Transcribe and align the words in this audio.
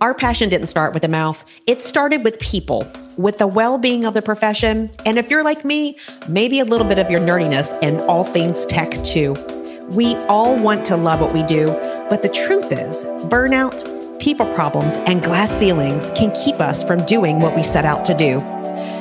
Our 0.00 0.14
passion 0.14 0.48
didn't 0.48 0.66
start 0.66 0.94
with 0.94 1.02
the 1.02 1.08
mouth, 1.08 1.44
it 1.66 1.84
started 1.84 2.24
with 2.24 2.40
people, 2.40 2.90
with 3.16 3.38
the 3.38 3.46
well 3.46 3.78
being 3.78 4.04
of 4.04 4.14
the 4.14 4.22
profession. 4.22 4.90
And 5.06 5.18
if 5.18 5.30
you're 5.30 5.44
like 5.44 5.64
me, 5.64 5.96
maybe 6.28 6.60
a 6.60 6.64
little 6.64 6.86
bit 6.86 6.98
of 6.98 7.10
your 7.10 7.20
nerdiness 7.20 7.78
and 7.82 8.00
all 8.02 8.24
things 8.24 8.66
tech 8.66 8.90
too. 9.04 9.34
We 9.90 10.16
all 10.26 10.56
want 10.56 10.84
to 10.86 10.96
love 10.96 11.20
what 11.20 11.32
we 11.32 11.42
do, 11.44 11.66
but 12.08 12.22
the 12.22 12.28
truth 12.28 12.72
is, 12.72 13.04
burnout, 13.28 14.18
people 14.18 14.52
problems, 14.54 14.94
and 15.06 15.22
glass 15.22 15.50
ceilings 15.50 16.10
can 16.14 16.32
keep 16.32 16.56
us 16.56 16.82
from 16.82 17.04
doing 17.06 17.40
what 17.40 17.54
we 17.54 17.62
set 17.62 17.84
out 17.84 18.04
to 18.06 18.14
do. 18.14 18.40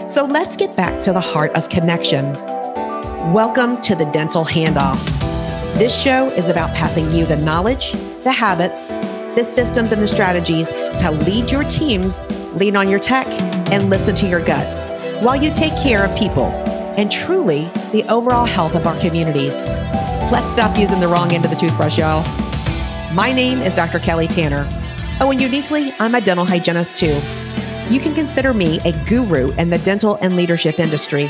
So 0.07 0.25
let's 0.25 0.57
get 0.57 0.75
back 0.75 1.01
to 1.03 1.13
the 1.13 1.21
heart 1.21 1.51
of 1.53 1.69
connection. 1.69 2.33
Welcome 3.33 3.79
to 3.81 3.95
the 3.95 4.05
Dental 4.05 4.43
Handoff. 4.43 5.03
This 5.77 5.99
show 5.99 6.27
is 6.29 6.49
about 6.49 6.75
passing 6.75 7.11
you 7.11 7.25
the 7.25 7.37
knowledge, 7.37 7.93
the 8.23 8.31
habits, 8.31 8.91
the 9.35 9.43
systems, 9.43 9.91
and 9.91 10.01
the 10.01 10.07
strategies 10.07 10.67
to 10.69 11.11
lead 11.25 11.49
your 11.49 11.63
teams, 11.63 12.23
lean 12.53 12.75
on 12.75 12.89
your 12.89 12.99
tech, 12.99 13.27
and 13.71 13.89
listen 13.89 14.13
to 14.15 14.27
your 14.27 14.43
gut 14.43 14.77
while 15.23 15.35
you 15.35 15.53
take 15.53 15.73
care 15.81 16.03
of 16.03 16.17
people 16.17 16.47
and 16.97 17.11
truly 17.11 17.69
the 17.91 18.03
overall 18.09 18.45
health 18.45 18.75
of 18.75 18.85
our 18.85 18.99
communities. 18.99 19.55
Let's 20.31 20.51
stop 20.51 20.77
using 20.77 20.99
the 20.99 21.07
wrong 21.07 21.31
end 21.31 21.45
of 21.45 21.51
the 21.51 21.57
toothbrush, 21.57 21.97
y'all. 21.97 22.23
My 23.13 23.31
name 23.31 23.61
is 23.61 23.73
Dr. 23.73 23.99
Kelly 23.99 24.27
Tanner. 24.27 24.67
Oh, 25.21 25.31
and 25.31 25.39
uniquely, 25.39 25.93
I'm 25.99 26.15
a 26.15 26.21
dental 26.21 26.45
hygienist 26.45 26.97
too. 26.97 27.19
You 27.89 27.99
can 27.99 28.13
consider 28.13 28.53
me 28.53 28.79
a 28.83 28.91
guru 29.05 29.51
in 29.51 29.69
the 29.69 29.77
dental 29.79 30.15
and 30.21 30.35
leadership 30.35 30.79
industry. 30.79 31.23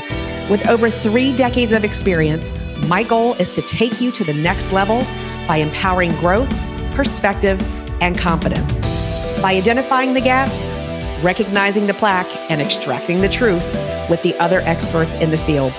With 0.50 0.66
over 0.66 0.90
three 0.90 1.36
decades 1.36 1.72
of 1.72 1.84
experience, 1.84 2.50
my 2.88 3.02
goal 3.04 3.34
is 3.34 3.50
to 3.50 3.62
take 3.62 4.00
you 4.00 4.10
to 4.12 4.24
the 4.24 4.34
next 4.34 4.72
level 4.72 5.04
by 5.46 5.58
empowering 5.58 6.12
growth, 6.16 6.50
perspective, 6.94 7.60
and 8.02 8.18
confidence. 8.18 8.80
By 9.40 9.54
identifying 9.54 10.12
the 10.12 10.20
gaps, 10.20 10.60
recognizing 11.22 11.86
the 11.86 11.94
plaque, 11.94 12.28
and 12.50 12.60
extracting 12.60 13.20
the 13.20 13.28
truth 13.28 13.64
with 14.10 14.20
the 14.24 14.34
other 14.40 14.58
experts 14.62 15.14
in 15.14 15.30
the 15.30 15.38
field. 15.38 15.72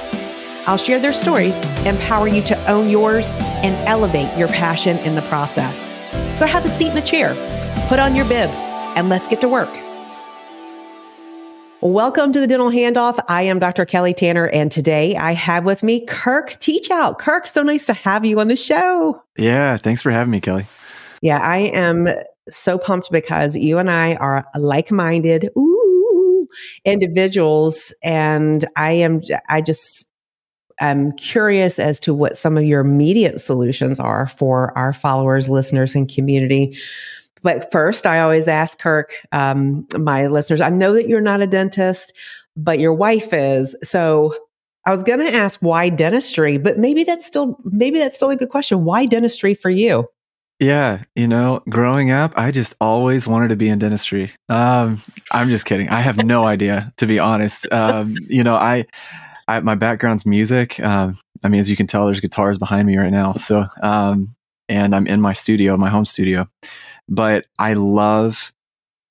I'll 0.65 0.77
share 0.77 1.01
their 1.01 1.11
stories, 1.11 1.61
empower 1.85 2.29
you 2.29 2.41
to 2.43 2.71
own 2.71 2.89
yours, 2.89 3.33
and 3.61 3.75
elevate 3.89 4.37
your 4.37 4.47
passion 4.47 4.97
in 4.99 5.15
the 5.15 5.21
process. 5.23 5.77
So 6.39 6.45
have 6.45 6.63
a 6.63 6.69
seat 6.69 6.87
in 6.87 6.95
the 6.95 7.01
chair, 7.01 7.35
put 7.89 7.99
on 7.99 8.15
your 8.15 8.23
bib, 8.23 8.49
and 8.95 9.09
let's 9.09 9.27
get 9.27 9.41
to 9.41 9.49
work. 9.49 9.69
Welcome 11.81 12.31
to 12.31 12.39
the 12.39 12.47
Dental 12.47 12.69
Handoff. 12.69 13.19
I 13.27 13.41
am 13.41 13.59
Dr. 13.59 13.83
Kelly 13.83 14.13
Tanner, 14.13 14.47
and 14.47 14.71
today 14.71 15.17
I 15.17 15.33
have 15.33 15.65
with 15.65 15.83
me 15.83 16.05
Kirk 16.05 16.51
Teachout. 16.51 17.17
Kirk, 17.19 17.47
so 17.47 17.63
nice 17.63 17.85
to 17.87 17.93
have 17.93 18.23
you 18.23 18.39
on 18.39 18.47
the 18.47 18.55
show. 18.55 19.21
Yeah, 19.37 19.75
thanks 19.75 20.01
for 20.01 20.09
having 20.09 20.31
me, 20.31 20.39
Kelly. 20.39 20.65
Yeah, 21.23 21.39
I 21.39 21.59
am 21.59 22.09
so 22.49 22.77
pumped 22.77 23.09
because 23.09 23.55
you 23.55 23.79
and 23.79 23.89
I 23.89 24.15
are 24.15 24.45
like-minded 24.57 25.49
individuals, 26.83 27.93
and 28.03 28.65
I 28.75 28.91
am. 28.91 29.21
I 29.49 29.61
just 29.61 30.05
am 30.81 31.13
curious 31.13 31.79
as 31.79 32.01
to 32.01 32.13
what 32.13 32.35
some 32.35 32.57
of 32.57 32.65
your 32.65 32.81
immediate 32.81 33.39
solutions 33.39 34.01
are 34.01 34.27
for 34.27 34.77
our 34.77 34.91
followers, 34.91 35.49
listeners, 35.49 35.95
and 35.95 36.13
community. 36.13 36.77
But 37.41 37.71
first, 37.71 38.05
I 38.05 38.19
always 38.19 38.49
ask 38.49 38.79
Kirk, 38.79 39.13
um, 39.31 39.87
my 39.97 40.27
listeners, 40.27 40.59
I 40.59 40.69
know 40.69 40.93
that 40.93 41.07
you're 41.07 41.21
not 41.21 41.41
a 41.41 41.47
dentist, 41.47 42.13
but 42.57 42.79
your 42.79 42.93
wife 42.93 43.31
is. 43.31 43.77
So 43.81 44.35
I 44.85 44.91
was 44.91 45.03
going 45.03 45.19
to 45.19 45.33
ask 45.33 45.61
why 45.61 45.87
dentistry, 45.87 46.57
but 46.57 46.77
maybe 46.79 47.05
that's 47.05 47.25
still 47.25 47.57
maybe 47.63 47.97
that's 47.97 48.17
still 48.17 48.29
a 48.29 48.35
good 48.35 48.49
question. 48.49 48.83
Why 48.83 49.05
dentistry 49.05 49.53
for 49.53 49.69
you? 49.69 50.09
Yeah, 50.63 51.03
you 51.15 51.27
know, 51.27 51.61
growing 51.69 52.11
up, 52.11 52.33
I 52.37 52.51
just 52.51 52.75
always 52.79 53.27
wanted 53.27 53.49
to 53.49 53.55
be 53.55 53.69
in 53.69 53.79
dentistry. 53.79 54.31
Um, 54.49 55.01
I'm 55.31 55.49
just 55.49 55.65
kidding. 55.65 55.89
I 55.89 55.99
have 55.99 56.23
no 56.23 56.45
idea, 56.45 56.93
to 56.97 57.05
be 57.05 57.19
honest. 57.19 57.71
Um, 57.71 58.15
you 58.29 58.43
know, 58.43 58.55
I, 58.55 58.85
I 59.47 59.59
my 59.59 59.75
background's 59.75 60.25
music. 60.25 60.79
Um, 60.79 61.17
I 61.43 61.49
mean, 61.49 61.59
as 61.59 61.69
you 61.69 61.75
can 61.75 61.87
tell, 61.87 62.05
there's 62.05 62.21
guitars 62.21 62.57
behind 62.57 62.87
me 62.87 62.97
right 62.97 63.11
now. 63.11 63.33
So, 63.33 63.65
um, 63.81 64.35
and 64.69 64.95
I'm 64.95 65.07
in 65.07 65.19
my 65.19 65.33
studio, 65.33 65.75
my 65.75 65.89
home 65.89 66.05
studio 66.05 66.47
but 67.07 67.45
I 67.59 67.73
love 67.73 68.53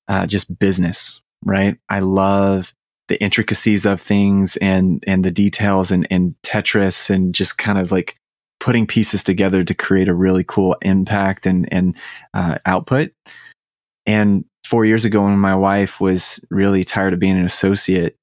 uh, 0.07 0.25
just 0.25 0.57
business, 0.59 1.21
right? 1.43 1.77
I 1.89 1.99
love 1.99 2.73
the 3.07 3.21
intricacies 3.21 3.85
of 3.85 4.01
things 4.01 4.57
and 4.57 5.03
and 5.05 5.23
the 5.23 5.31
details 5.31 5.91
and 5.91 6.07
and 6.09 6.35
Tetris 6.43 7.09
and 7.09 7.35
just 7.35 7.57
kind 7.57 7.77
of 7.77 7.91
like 7.91 8.15
putting 8.63 8.87
pieces 8.87 9.23
together 9.23 9.63
to 9.63 9.73
create 9.73 10.07
a 10.07 10.13
really 10.13 10.43
cool 10.43 10.75
impact 10.81 11.45
and 11.45 11.67
and 11.71 11.95
uh, 12.33 12.57
output. 12.65 13.11
And 14.05 14.45
four 14.65 14.85
years 14.85 15.05
ago, 15.05 15.23
when 15.23 15.37
my 15.37 15.55
wife 15.55 15.99
was 15.99 16.43
really 16.49 16.83
tired 16.83 17.13
of 17.13 17.19
being 17.19 17.37
an 17.37 17.45
associate, 17.45 18.15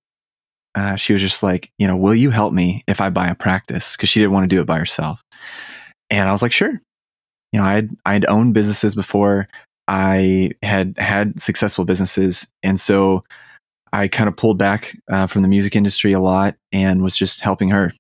uh, 0.75 0.97
she 0.97 1.13
was 1.13 1.23
just 1.23 1.43
like, 1.43 1.71
you 1.79 1.87
know, 1.87 1.97
will 1.97 2.15
you 2.15 2.31
help 2.31 2.53
me 2.53 2.85
if 2.87 3.01
I 3.01 3.11
buy 3.11 3.29
a 3.29 3.35
practice? 3.35 3.97
Because 3.97 4.09
she 4.09 4.21
didn't 4.21 4.33
want 4.33 4.45
to 4.45 4.55
do 4.55 4.61
it 4.61 4.67
by 4.67 4.79
herself. 4.79 5.21
And 6.11 6.29
I 6.29 6.33
was 6.33 6.43
like, 6.43 6.53
sure 6.53 6.81
you 7.53 7.61
know, 7.61 7.67
I'd 7.67 7.91
I'd 8.07 8.27
owned 8.27 8.55
businesses 8.55 8.95
before. 8.95 9.49
I 9.89 10.53
had 10.63 10.95
had 10.99 11.41
successful 11.41 11.85
businesses, 11.85 12.47
and 12.63 12.79
so 12.79 13.25
I 13.93 14.09
kind 14.09 14.29
of 14.29 14.37
pulled 14.37 14.59
back 14.59 14.97
uh, 15.11 15.27
from 15.27 15.43
the 15.43 15.49
music 15.49 15.75
industry 15.75 16.13
a 16.13 16.21
lot 16.21 16.57
and 16.73 17.03
was 17.03 17.17
just 17.17 17.41
helping 17.41 17.71
her 17.71 17.93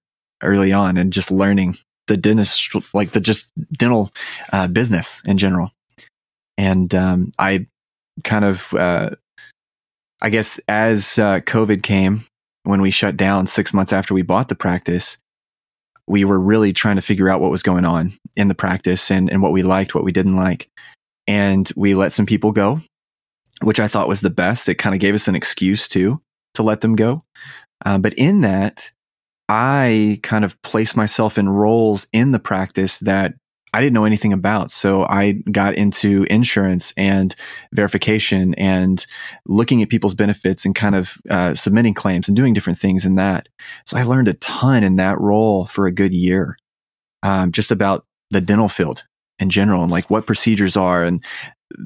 early 0.43 0.73
on 0.73 0.97
and 0.97 1.13
just 1.13 1.31
learning 1.31 1.77
the 2.11 2.17
dentist, 2.17 2.75
like 2.93 3.13
the 3.13 3.21
just 3.21 3.53
dental 3.73 4.11
uh, 4.53 4.67
business 4.67 5.23
in 5.25 5.39
general. 5.39 5.71
And 6.59 6.93
um, 6.95 7.33
I 7.39 7.67
kind 8.25 8.45
of, 8.45 8.75
uh, 8.75 9.11
I 10.21 10.29
guess, 10.29 10.59
as 10.69 11.19
uh, 11.19 11.41
COVID 11.41 11.83
came, 11.85 12.25
when 12.65 12.83
we 12.83 12.91
shut 12.91 13.17
down 13.17 13.47
six 13.47 13.73
months 13.73 13.93
after 13.93 14.13
we 14.13 14.23
bought 14.23 14.49
the 14.49 14.57
practice, 14.57 15.19
we 16.09 16.25
were 16.25 16.39
really 16.39 16.73
trying 16.73 16.97
to 16.97 17.03
figure 17.03 17.29
out 17.29 17.41
what 17.41 17.53
was 17.53 17.63
going 17.63 17.85
on 17.85 18.13
in 18.37 18.49
the 18.49 18.55
practice 18.55 19.11
and, 19.11 19.31
and 19.31 19.41
what 19.41 19.53
we 19.53 19.63
liked, 19.63 19.95
what 19.95 20.05
we 20.05 20.13
didn't 20.13 20.37
like. 20.37 20.69
And 21.29 21.71
we 21.77 21.95
let 21.95 22.11
some 22.11 22.27
people 22.27 22.51
go, 22.51 22.81
which 23.63 23.79
I 23.79 23.87
thought 23.87 24.09
was 24.09 24.21
the 24.21 24.31
best. 24.31 24.69
It 24.69 24.75
kind 24.75 24.97
of 24.97 25.01
gave 25.01 25.15
us 25.15 25.29
an 25.29 25.37
excuse 25.37 25.89
to 25.91 26.21
to 26.55 26.65
let 26.65 26.81
them 26.81 26.97
go. 26.97 27.23
Uh, 27.87 27.99
but 27.99 28.13
in 28.15 28.41
that, 28.41 28.91
I 29.53 30.21
kind 30.23 30.45
of 30.45 30.63
placed 30.63 30.97
myself 30.97 31.37
in 31.37 31.49
roles 31.49 32.07
in 32.13 32.31
the 32.31 32.39
practice 32.39 32.99
that 32.99 33.35
I 33.75 33.81
didn't 33.81 33.95
know 33.95 34.05
anything 34.05 34.33
about. 34.33 34.71
So 34.71 35.03
I 35.03 35.43
got 35.51 35.75
into 35.75 36.25
insurance 36.31 36.95
and 36.97 37.35
verification 37.73 38.55
and 38.55 39.05
looking 39.47 39.83
at 39.83 39.89
people's 39.89 40.15
benefits 40.15 40.65
and 40.65 40.73
kind 40.73 40.95
of 40.95 41.19
uh, 41.29 41.57
submitting 41.57 41.95
claims 41.95 42.29
and 42.29 42.37
doing 42.37 42.55
different 42.55 42.79
things 42.79 43.05
in 43.05 43.17
that. 43.17 43.49
So 43.87 43.97
I 43.97 44.05
learned 44.05 44.29
a 44.29 44.35
ton 44.35 44.85
in 44.85 44.97
that 44.97 45.19
role 45.19 45.67
for 45.67 45.89
a 45.89 45.93
good 45.93 46.15
year, 46.15 46.57
um, 47.25 47.51
just 47.51 47.73
about 47.73 48.07
the 48.31 48.41
dental 48.41 48.69
field 48.69 49.03
in 49.41 49.51
general 49.51 49.83
and 49.83 49.91
like 49.91 50.11
what 50.11 50.27
procedures 50.27 50.77
are 50.77 51.03
and 51.03 51.25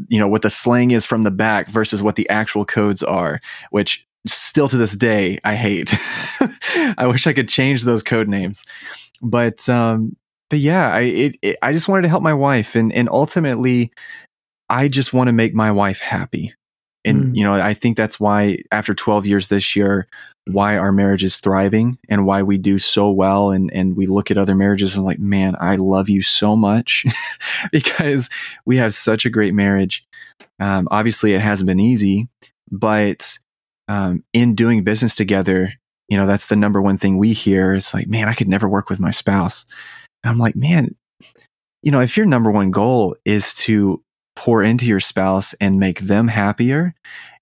you 0.09 0.19
know 0.19 0.29
what 0.29 0.43
the 0.43 0.51
slang 0.51 0.91
is 0.91 1.07
from 1.07 1.23
the 1.23 1.31
back 1.31 1.69
versus 1.69 2.03
what 2.03 2.17
the 2.17 2.29
actual 2.29 2.67
codes 2.67 3.03
are, 3.03 3.41
which 3.71 4.07
still 4.27 4.69
to 4.69 4.77
this 4.77 4.97
day 4.97 5.39
I 5.45 5.55
hate. 5.55 5.95
I 6.99 7.07
wish 7.07 7.27
I 7.27 7.33
could 7.33 7.49
change 7.49 7.85
those 7.85 8.03
code 8.03 8.29
names, 8.29 8.65
but 9.23 9.69
um, 9.69 10.17
but 10.51 10.59
yeah, 10.59 10.91
I 10.91 11.01
it, 11.01 11.37
it, 11.43 11.59
I 11.63 11.73
just 11.73 11.89
wanted 11.89 12.03
to 12.03 12.09
help 12.09 12.23
my 12.23 12.35
wife, 12.35 12.75
and 12.75 12.93
and 12.93 13.09
ultimately, 13.09 13.93
I 14.69 14.89
just 14.89 15.13
want 15.13 15.29
to 15.29 15.33
make 15.33 15.55
my 15.55 15.73
wife 15.73 16.01
happy. 16.01 16.55
And 17.05 17.27
mm. 17.27 17.37
you 17.37 17.45
know, 17.45 17.53
I 17.53 17.75
think 17.75 17.97
that's 17.97 18.19
why 18.19 18.59
after 18.73 18.95
12 18.95 19.27
years 19.27 19.49
this 19.49 19.77
year, 19.77 20.09
why 20.47 20.77
our 20.77 20.93
marriage 20.93 21.25
is 21.25 21.39
thriving 21.39 21.99
and 22.09 22.27
why 22.27 22.43
we 22.43 22.59
do 22.59 22.79
so 22.79 23.11
well. 23.11 23.51
And 23.51 23.73
and 23.73 23.97
we 23.97 24.07
look 24.07 24.31
at 24.31 24.39
other 24.39 24.55
marriages 24.55 24.97
and 24.97 25.05
like, 25.05 25.19
man, 25.19 25.57
I 25.61 25.77
love 25.77 26.09
you 26.09 26.23
so 26.23 26.57
much 26.57 27.07
because 27.73 28.31
we 28.65 28.77
have 28.79 28.95
such 28.95 29.27
a 29.27 29.31
great 29.31 29.55
marriage. 29.55 30.07
Um, 30.61 30.89
obviously, 30.91 31.33
it 31.33 31.41
hasn't 31.41 31.67
been 31.67 31.81
easy, 31.81 32.29
but 32.71 33.39
um, 33.89 34.25
in 34.33 34.55
doing 34.55 34.85
business 34.85 35.15
together, 35.15 35.73
you 36.09 36.17
know, 36.17 36.27
that's 36.27 36.49
the 36.49 36.57
number 36.57 36.81
one 36.81 36.99
thing 36.99 37.19
we 37.19 37.33
hear. 37.33 37.75
It's 37.75 37.95
like, 37.95 38.07
man, 38.07 38.29
I 38.29 38.35
could 38.35 38.49
never 38.49 38.69
work 38.69 38.91
with 38.91 39.01
my 39.01 39.11
spouse. 39.11 39.65
And 40.23 40.31
I'm 40.31 40.39
like, 40.39 40.57
man, 40.57 40.95
you 41.83 41.91
know, 41.91 42.01
if 42.01 42.17
your 42.17 42.27
number 42.27 42.51
one 42.51 42.71
goal 42.71 43.17
is 43.25 43.55
to 43.55 44.03
pour 44.37 44.63
into 44.63 44.87
your 44.87 45.01
spouse 45.01 45.55
and 45.55 45.79
make 45.79 46.01
them 46.01 46.29
happier 46.29 46.95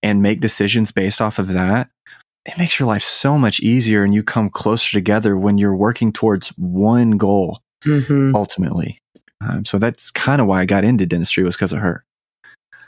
and 0.03 0.23
make 0.23 0.41
decisions 0.41 0.91
based 0.91 1.21
off 1.21 1.39
of 1.39 1.49
that, 1.49 1.91
it 2.45 2.59
makes 2.59 2.79
your 2.79 2.89
life 2.89 3.05
so 3.05 3.39
much 3.39 3.61
easier 3.61 4.03
and 4.03 4.15
you 4.15 4.23
come 4.23 4.51
closer 4.51 4.93
together 4.93 5.37
when 5.37 5.59
you're 5.59 5.77
working 5.77 6.13
towards 6.13 6.49
one 6.59 7.13
goal 7.13 7.61
mm-hmm. 7.85 8.35
ultimately. 8.35 8.99
Um, 9.41 9.65
so 9.65 9.79
that's 9.79 10.11
kind 10.11 10.41
of 10.41 10.47
why 10.47 10.61
I 10.61 10.65
got 10.65 10.85
into 10.85 11.07
dentistry 11.07 11.45
was 11.45 11.57
because 11.57 11.73
of 11.73 11.79
her. 11.81 12.05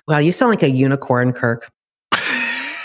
Wow, 0.06 0.19
you 0.19 0.33
sound 0.33 0.51
like 0.51 0.62
a 0.62 0.71
unicorn, 0.71 1.33
Kirk. 1.33 1.71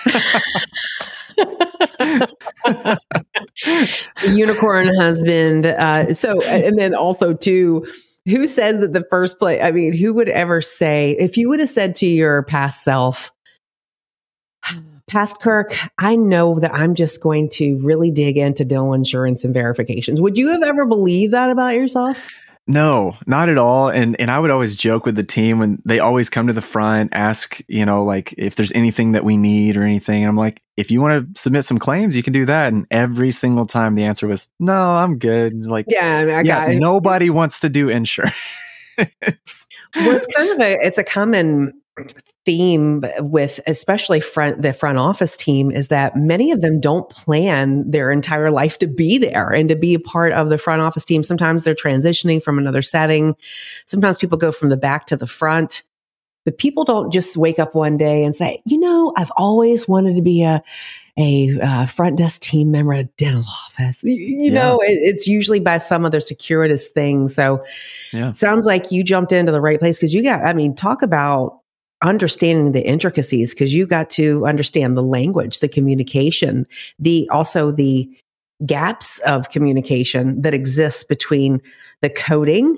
unicorn 4.27 4.93
husband. 4.95 5.65
Uh, 5.65 6.13
so, 6.13 6.41
and 6.41 6.77
then 6.77 6.95
also 6.95 7.33
too, 7.33 7.85
who 8.25 8.47
said 8.47 8.81
that 8.81 8.93
the 8.93 9.05
first 9.09 9.39
place? 9.39 9.61
I 9.63 9.71
mean, 9.71 9.95
who 9.95 10.13
would 10.13 10.29
ever 10.29 10.61
say 10.61 11.15
if 11.19 11.37
you 11.37 11.49
would 11.49 11.59
have 11.59 11.69
said 11.69 11.95
to 11.95 12.05
your 12.05 12.43
past 12.43 12.83
self, 12.83 13.31
past 15.07 15.41
Kirk, 15.41 15.75
I 15.97 16.15
know 16.15 16.59
that 16.59 16.73
I'm 16.73 16.95
just 16.95 17.21
going 17.21 17.49
to 17.53 17.77
really 17.79 18.11
dig 18.11 18.37
into 18.37 18.63
dental 18.63 18.93
insurance 18.93 19.43
and 19.43 19.53
verifications. 19.53 20.21
Would 20.21 20.37
you 20.37 20.49
have 20.49 20.63
ever 20.63 20.85
believed 20.85 21.33
that 21.33 21.49
about 21.49 21.73
yourself? 21.73 22.17
No, 22.69 23.15
not 23.25 23.49
at 23.49 23.57
all. 23.57 23.89
And 23.89 24.15
and 24.21 24.29
I 24.29 24.39
would 24.39 24.51
always 24.51 24.75
joke 24.75 25.03
with 25.03 25.15
the 25.15 25.23
team 25.23 25.57
when 25.57 25.81
they 25.85 25.97
always 25.97 26.29
come 26.29 26.45
to 26.45 26.53
the 26.53 26.61
front, 26.61 27.15
ask, 27.15 27.59
you 27.67 27.83
know, 27.83 28.03
like 28.03 28.31
if 28.37 28.53
there's 28.53 28.71
anything 28.73 29.13
that 29.13 29.23
we 29.23 29.37
need 29.37 29.75
or 29.75 29.81
anything. 29.81 30.23
I'm 30.23 30.35
like, 30.35 30.61
if 30.77 30.91
you 30.91 31.01
want 31.01 31.33
to 31.33 31.41
submit 31.41 31.65
some 31.65 31.79
claims, 31.79 32.15
you 32.15 32.21
can 32.21 32.31
do 32.31 32.45
that. 32.45 32.71
And 32.71 32.85
every 32.91 33.31
single 33.31 33.65
time 33.65 33.95
the 33.95 34.03
answer 34.03 34.27
was, 34.27 34.49
no, 34.59 34.79
I'm 34.79 35.17
good. 35.17 35.65
Like, 35.65 35.87
yeah, 35.89 36.19
I 36.37 36.41
yeah, 36.41 36.77
nobody 36.77 37.31
wants 37.31 37.61
to 37.61 37.69
do 37.69 37.89
insurance. 37.89 38.35
well, 38.99 39.07
it's 39.95 40.27
kind 40.27 40.51
of 40.51 40.59
a 40.59 40.77
it's 40.85 40.99
a 40.99 41.03
common 41.03 41.73
theme 42.45 43.03
with 43.19 43.59
especially 43.67 44.19
front 44.19 44.61
the 44.61 44.73
front 44.73 44.97
office 44.97 45.37
team 45.37 45.71
is 45.71 45.89
that 45.89 46.15
many 46.15 46.51
of 46.51 46.61
them 46.61 46.79
don't 46.79 47.09
plan 47.09 47.89
their 47.89 48.11
entire 48.11 48.49
life 48.49 48.79
to 48.79 48.87
be 48.87 49.17
there 49.17 49.49
and 49.49 49.69
to 49.69 49.75
be 49.75 49.93
a 49.93 49.99
part 49.99 50.31
of 50.33 50.49
the 50.49 50.57
front 50.57 50.81
office 50.81 51.05
team 51.05 51.23
sometimes 51.23 51.63
they're 51.63 51.75
transitioning 51.75 52.41
from 52.41 52.57
another 52.57 52.81
setting 52.81 53.35
sometimes 53.85 54.17
people 54.17 54.37
go 54.37 54.51
from 54.51 54.69
the 54.69 54.77
back 54.77 55.05
to 55.05 55.17
the 55.17 55.27
front 55.27 55.83
but 56.45 56.57
people 56.57 56.85
don't 56.85 57.11
just 57.11 57.37
wake 57.37 57.59
up 57.59 57.75
one 57.75 57.97
day 57.97 58.23
and 58.23 58.35
say 58.35 58.59
you 58.65 58.79
know 58.79 59.13
i've 59.17 59.31
always 59.37 59.87
wanted 59.87 60.15
to 60.15 60.21
be 60.21 60.41
a 60.41 60.63
a 61.19 61.59
uh, 61.61 61.85
front 61.85 62.17
desk 62.17 62.41
team 62.41 62.71
member 62.71 62.93
at 62.93 62.99
a 63.01 63.09
dental 63.17 63.43
office. 63.65 64.03
You, 64.03 64.13
you 64.13 64.51
yeah. 64.51 64.53
know, 64.53 64.79
it, 64.79 64.93
it's 64.93 65.27
usually 65.27 65.59
by 65.59 65.77
some 65.77 66.05
other 66.05 66.19
securitous 66.19 66.87
thing. 66.87 67.27
So, 67.27 67.63
yeah. 68.13 68.31
sounds 68.31 68.65
like 68.65 68.89
you 68.89 69.03
jumped 69.03 69.33
into 69.33 69.51
the 69.51 69.59
right 69.59 69.79
place 69.79 69.97
because 69.97 70.13
you 70.13 70.23
got. 70.23 70.45
I 70.45 70.53
mean, 70.53 70.75
talk 70.75 71.01
about 71.01 71.58
understanding 72.01 72.71
the 72.71 72.85
intricacies 72.85 73.53
because 73.53 73.73
you 73.73 73.85
got 73.85 74.09
to 74.11 74.45
understand 74.45 74.95
the 74.95 75.03
language, 75.03 75.59
the 75.59 75.67
communication, 75.67 76.65
the 76.97 77.29
also 77.31 77.71
the 77.71 78.09
gaps 78.65 79.19
of 79.19 79.49
communication 79.49 80.41
that 80.41 80.53
exists 80.53 81.03
between 81.03 81.61
the 82.01 82.09
coding 82.09 82.77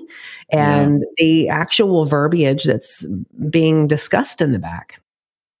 and 0.50 1.00
yeah. 1.00 1.24
the 1.24 1.48
actual 1.48 2.04
verbiage 2.04 2.64
that's 2.64 3.06
being 3.50 3.86
discussed 3.86 4.40
in 4.40 4.52
the 4.52 4.58
back. 4.58 5.00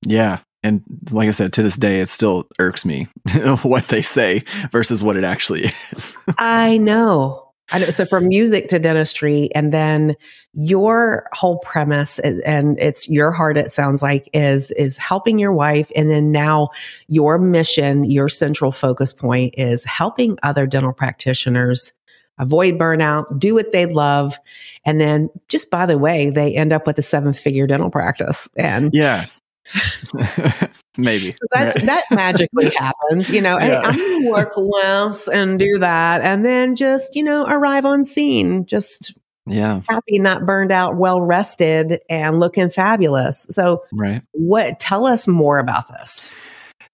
Yeah. 0.04 0.40
And 0.64 0.82
like 1.10 1.28
I 1.28 1.32
said, 1.32 1.52
to 1.54 1.62
this 1.62 1.76
day, 1.76 2.00
it 2.00 2.08
still 2.08 2.46
irks 2.58 2.84
me 2.84 3.08
what 3.62 3.88
they 3.88 4.02
say 4.02 4.44
versus 4.70 5.02
what 5.02 5.16
it 5.16 5.24
actually 5.24 5.64
is. 5.92 6.16
I 6.38 6.78
know. 6.78 7.51
I 7.70 7.78
know. 7.78 7.90
So 7.90 8.04
from 8.04 8.28
music 8.28 8.68
to 8.68 8.78
dentistry, 8.78 9.48
and 9.54 9.72
then 9.72 10.16
your 10.52 11.28
whole 11.32 11.58
premise, 11.58 12.18
and 12.18 12.78
it's 12.78 13.08
your 13.08 13.30
heart. 13.30 13.56
It 13.56 13.72
sounds 13.72 14.02
like 14.02 14.28
is 14.34 14.70
is 14.72 14.98
helping 14.98 15.38
your 15.38 15.52
wife, 15.52 15.90
and 15.96 16.10
then 16.10 16.32
now 16.32 16.70
your 17.08 17.38
mission, 17.38 18.04
your 18.04 18.28
central 18.28 18.72
focus 18.72 19.12
point 19.12 19.54
is 19.56 19.84
helping 19.84 20.38
other 20.42 20.66
dental 20.66 20.92
practitioners 20.92 21.92
avoid 22.38 22.78
burnout, 22.78 23.38
do 23.38 23.54
what 23.54 23.72
they 23.72 23.86
love, 23.86 24.38
and 24.84 25.00
then 25.00 25.30
just 25.48 25.70
by 25.70 25.86
the 25.86 25.98
way, 25.98 26.30
they 26.30 26.54
end 26.54 26.72
up 26.72 26.86
with 26.86 26.98
a 26.98 27.02
seven 27.02 27.32
figure 27.32 27.66
dental 27.66 27.90
practice. 27.90 28.48
And 28.56 28.92
yeah, 28.92 29.26
Maybe 30.98 31.34
that's 31.52 31.80
that 31.82 32.04
magically 32.10 32.72
happens, 32.76 33.30
you 33.30 33.40
know. 33.40 33.58
Yeah. 33.58 33.80
Hey, 33.80 33.88
I'm 33.88 33.96
to 33.96 34.30
work 34.30 34.52
less 34.56 35.28
and 35.28 35.58
do 35.58 35.78
that, 35.78 36.20
and 36.20 36.44
then 36.44 36.74
just 36.76 37.14
you 37.14 37.22
know 37.22 37.46
arrive 37.46 37.86
on 37.86 38.04
scene, 38.04 38.66
just 38.66 39.14
yeah, 39.46 39.80
happy, 39.88 40.18
not 40.18 40.44
burned 40.44 40.72
out, 40.72 40.96
well 40.96 41.20
rested, 41.20 42.00
and 42.10 42.40
looking 42.40 42.70
fabulous. 42.70 43.46
So, 43.50 43.84
right, 43.92 44.22
what? 44.32 44.78
Tell 44.80 45.06
us 45.06 45.26
more 45.26 45.58
about 45.58 45.88
this. 45.88 46.30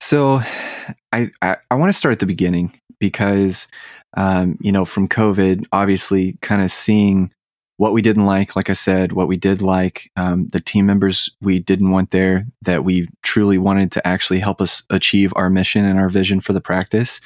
So, 0.00 0.40
I 1.12 1.30
I, 1.42 1.56
I 1.70 1.74
want 1.74 1.92
to 1.92 1.98
start 1.98 2.12
at 2.12 2.20
the 2.20 2.26
beginning 2.26 2.78
because 3.00 3.66
um, 4.16 4.58
you 4.60 4.72
know 4.72 4.84
from 4.84 5.08
COVID, 5.08 5.64
obviously, 5.72 6.38
kind 6.40 6.62
of 6.62 6.70
seeing 6.70 7.32
what 7.78 7.92
we 7.92 8.02
didn't 8.02 8.26
like, 8.26 8.56
like 8.56 8.69
I 8.69 8.75
said, 8.75 9.12
what 9.12 9.28
we 9.28 9.36
did 9.36 9.62
like, 9.62 10.10
um, 10.16 10.48
the 10.48 10.60
team 10.60 10.84
members 10.84 11.30
we 11.40 11.60
didn't 11.60 11.92
want 11.92 12.10
there 12.10 12.44
that 12.62 12.84
we 12.84 13.08
truly 13.22 13.56
wanted 13.56 13.92
to 13.92 14.06
actually 14.06 14.40
help 14.40 14.60
us 14.60 14.82
achieve 14.90 15.32
our 15.36 15.48
mission 15.48 15.84
and 15.84 15.96
our 15.96 16.08
vision 16.08 16.40
for 16.40 16.52
the 16.52 16.60
practice. 16.60 17.20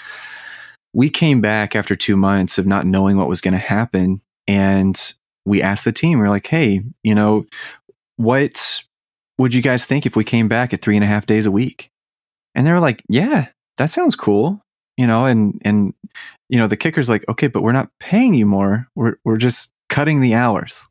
We 0.92 1.08
came 1.08 1.40
back 1.40 1.74
after 1.74 1.96
two 1.96 2.16
months 2.16 2.58
of 2.58 2.66
not 2.66 2.84
knowing 2.84 3.16
what 3.16 3.30
was 3.30 3.40
going 3.40 3.54
to 3.54 3.58
happen. 3.58 4.20
And 4.46 5.14
we 5.46 5.62
asked 5.62 5.86
the 5.86 5.92
team, 5.92 6.18
we 6.18 6.26
are 6.26 6.30
like, 6.30 6.46
hey, 6.46 6.82
you 7.02 7.14
know, 7.14 7.46
what 8.16 8.84
would 9.38 9.54
you 9.54 9.62
guys 9.62 9.86
think 9.86 10.04
if 10.04 10.16
we 10.16 10.22
came 10.22 10.48
back 10.48 10.74
at 10.74 10.82
three 10.82 10.96
and 10.96 11.04
a 11.04 11.08
half 11.08 11.24
days 11.24 11.46
a 11.46 11.50
week? 11.50 11.90
And 12.54 12.66
they 12.66 12.72
were 12.72 12.78
like, 12.78 13.02
yeah, 13.08 13.48
that 13.78 13.88
sounds 13.88 14.16
cool. 14.16 14.60
You 14.98 15.06
know, 15.06 15.24
and, 15.24 15.62
and, 15.64 15.94
you 16.50 16.58
know, 16.58 16.66
the 16.66 16.76
kicker's 16.76 17.08
like, 17.08 17.26
okay, 17.26 17.46
but 17.46 17.62
we're 17.62 17.72
not 17.72 17.88
paying 17.98 18.34
you 18.34 18.44
more. 18.44 18.86
We're, 18.94 19.16
we're 19.24 19.38
just 19.38 19.71
cutting 19.92 20.22
the 20.22 20.34
hours. 20.34 20.86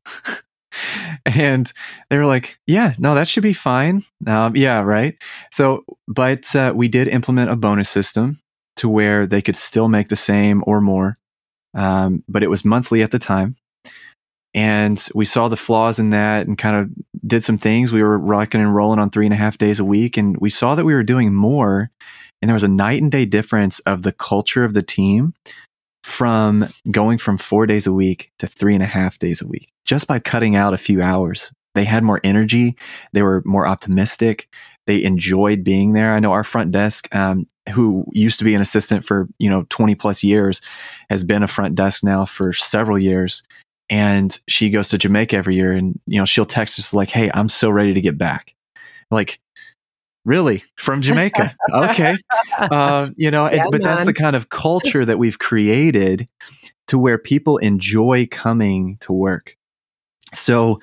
and 1.26 1.74
they 2.10 2.18
were 2.18 2.28
like, 2.28 2.60
yeah, 2.68 2.94
no, 3.00 3.16
that 3.16 3.28
should 3.28 3.44
be 3.44 3.52
fine. 3.54 4.04
Um, 4.28 4.56
yeah, 4.56 4.82
right. 4.82 5.22
So, 5.52 5.84
but 6.08 6.56
uh, 6.56 6.72
we 6.76 6.88
did 6.88 7.08
implement 7.08 7.50
a 7.50 7.56
bonus 7.56 7.90
system 7.90 8.40
to 8.76 8.88
where 8.88 9.26
they 9.26 9.42
could 9.42 9.58
still 9.58 9.88
make 9.88 10.10
the 10.10 10.16
same 10.16 10.64
or 10.68 10.82
more, 10.82 11.18
um, 11.74 12.24
but 12.30 12.44
it 12.44 12.50
was 12.50 12.64
monthly 12.64 13.02
at 13.02 13.10
the 13.10 13.20
time. 13.20 13.56
And 14.54 15.04
we 15.16 15.26
saw 15.26 15.48
the 15.48 15.58
flaws 15.58 15.98
in 15.98 16.12
that 16.12 16.46
and 16.46 16.58
kind 16.58 16.76
of 16.76 16.90
did 17.26 17.44
some 17.44 17.58
things. 17.58 17.92
We 17.92 18.04
were 18.04 18.20
rocking 18.20 18.62
and 18.62 18.76
rolling 18.76 19.00
on 19.00 19.10
three 19.10 19.26
and 19.26 19.34
a 19.34 19.38
half 19.38 19.58
days 19.58 19.80
a 19.80 19.86
week, 19.86 20.16
and 20.16 20.38
we 20.38 20.52
saw 20.52 20.76
that 20.76 20.86
we 20.86 20.94
were 20.94 21.04
doing 21.04 21.34
more. 21.34 21.90
And 22.42 22.50
there 22.50 22.56
was 22.56 22.64
a 22.64 22.68
night 22.68 23.02
and 23.02 23.12
day 23.12 23.26
difference 23.26 23.80
of 23.80 24.04
the 24.04 24.12
culture 24.12 24.64
of 24.64 24.74
the 24.74 24.84
team 24.84 25.34
from 26.04 26.68
going 26.90 27.18
from 27.18 27.38
four 27.38 27.66
days 27.66 27.88
a 27.88 27.94
week 27.94 28.32
to 28.40 28.48
three 28.48 28.74
and 28.74 28.84
a 28.84 28.88
half 28.88 29.20
days 29.20 29.42
a 29.42 29.48
week 29.48 29.72
just 29.86 30.08
by 30.08 30.20
cutting 30.20 30.56
out 30.56 30.74
a 30.74 30.78
few 30.78 31.02
hours. 31.02 31.52
They 31.76 31.84
had 31.84 32.04
more 32.04 32.20
energy. 32.24 32.76
They 33.14 33.22
were 33.22 33.42
more 33.46 33.68
optimistic. 33.68 34.50
They 34.88 35.04
enjoyed 35.04 35.64
being 35.64 35.94
there. 35.94 36.14
I 36.14 36.20
know 36.20 36.32
our 36.32 36.44
front 36.44 36.72
desk, 36.72 37.14
um, 37.16 37.48
who 37.74 38.06
used 38.12 38.40
to 38.40 38.46
be 38.46 38.56
an 38.56 38.62
assistant 38.62 39.06
for 39.06 39.30
you 39.40 39.50
know 39.50 39.66
20 39.70 39.96
plus 39.96 40.24
years, 40.24 40.62
has 41.10 41.24
been 41.24 41.44
a 41.44 41.48
front 41.48 41.76
desk 41.76 42.04
now 42.04 42.26
for 42.26 42.52
several 42.52 42.98
years. 42.98 43.44
And 43.90 44.38
she 44.48 44.70
goes 44.70 44.90
to 44.90 44.98
Jamaica 44.98 45.36
every 45.36 45.56
year, 45.56 45.72
and 45.72 46.00
you 46.08 46.18
know 46.18 46.26
she'll 46.26 46.46
text 46.46 46.80
us 46.80 46.94
like, 46.94 47.10
"Hey, 47.10 47.30
I'm 47.34 47.50
so 47.50 47.70
ready 47.70 47.94
to 47.94 48.02
get 48.02 48.18
back." 48.18 48.54
Like, 49.12 49.40
Really? 50.24 50.64
From 50.76 51.02
Jamaica? 51.02 51.56
okay. 51.74 52.16
Uh, 52.60 53.10
you 53.16 53.32
know, 53.32 53.50
yeah, 53.50 53.66
it, 53.66 53.72
but 53.72 53.82
man. 53.82 53.96
that's 53.96 54.06
the 54.06 54.14
kind 54.14 54.36
of 54.36 54.50
culture 54.50 55.04
that 55.04 55.18
we've 55.18 55.40
created 55.40 56.28
to 56.88 57.00
where 57.00 57.18
people 57.18 57.58
enjoy 57.58 58.28
coming 58.30 58.98
to 59.02 59.14
work. 59.14 59.56
So 60.34 60.80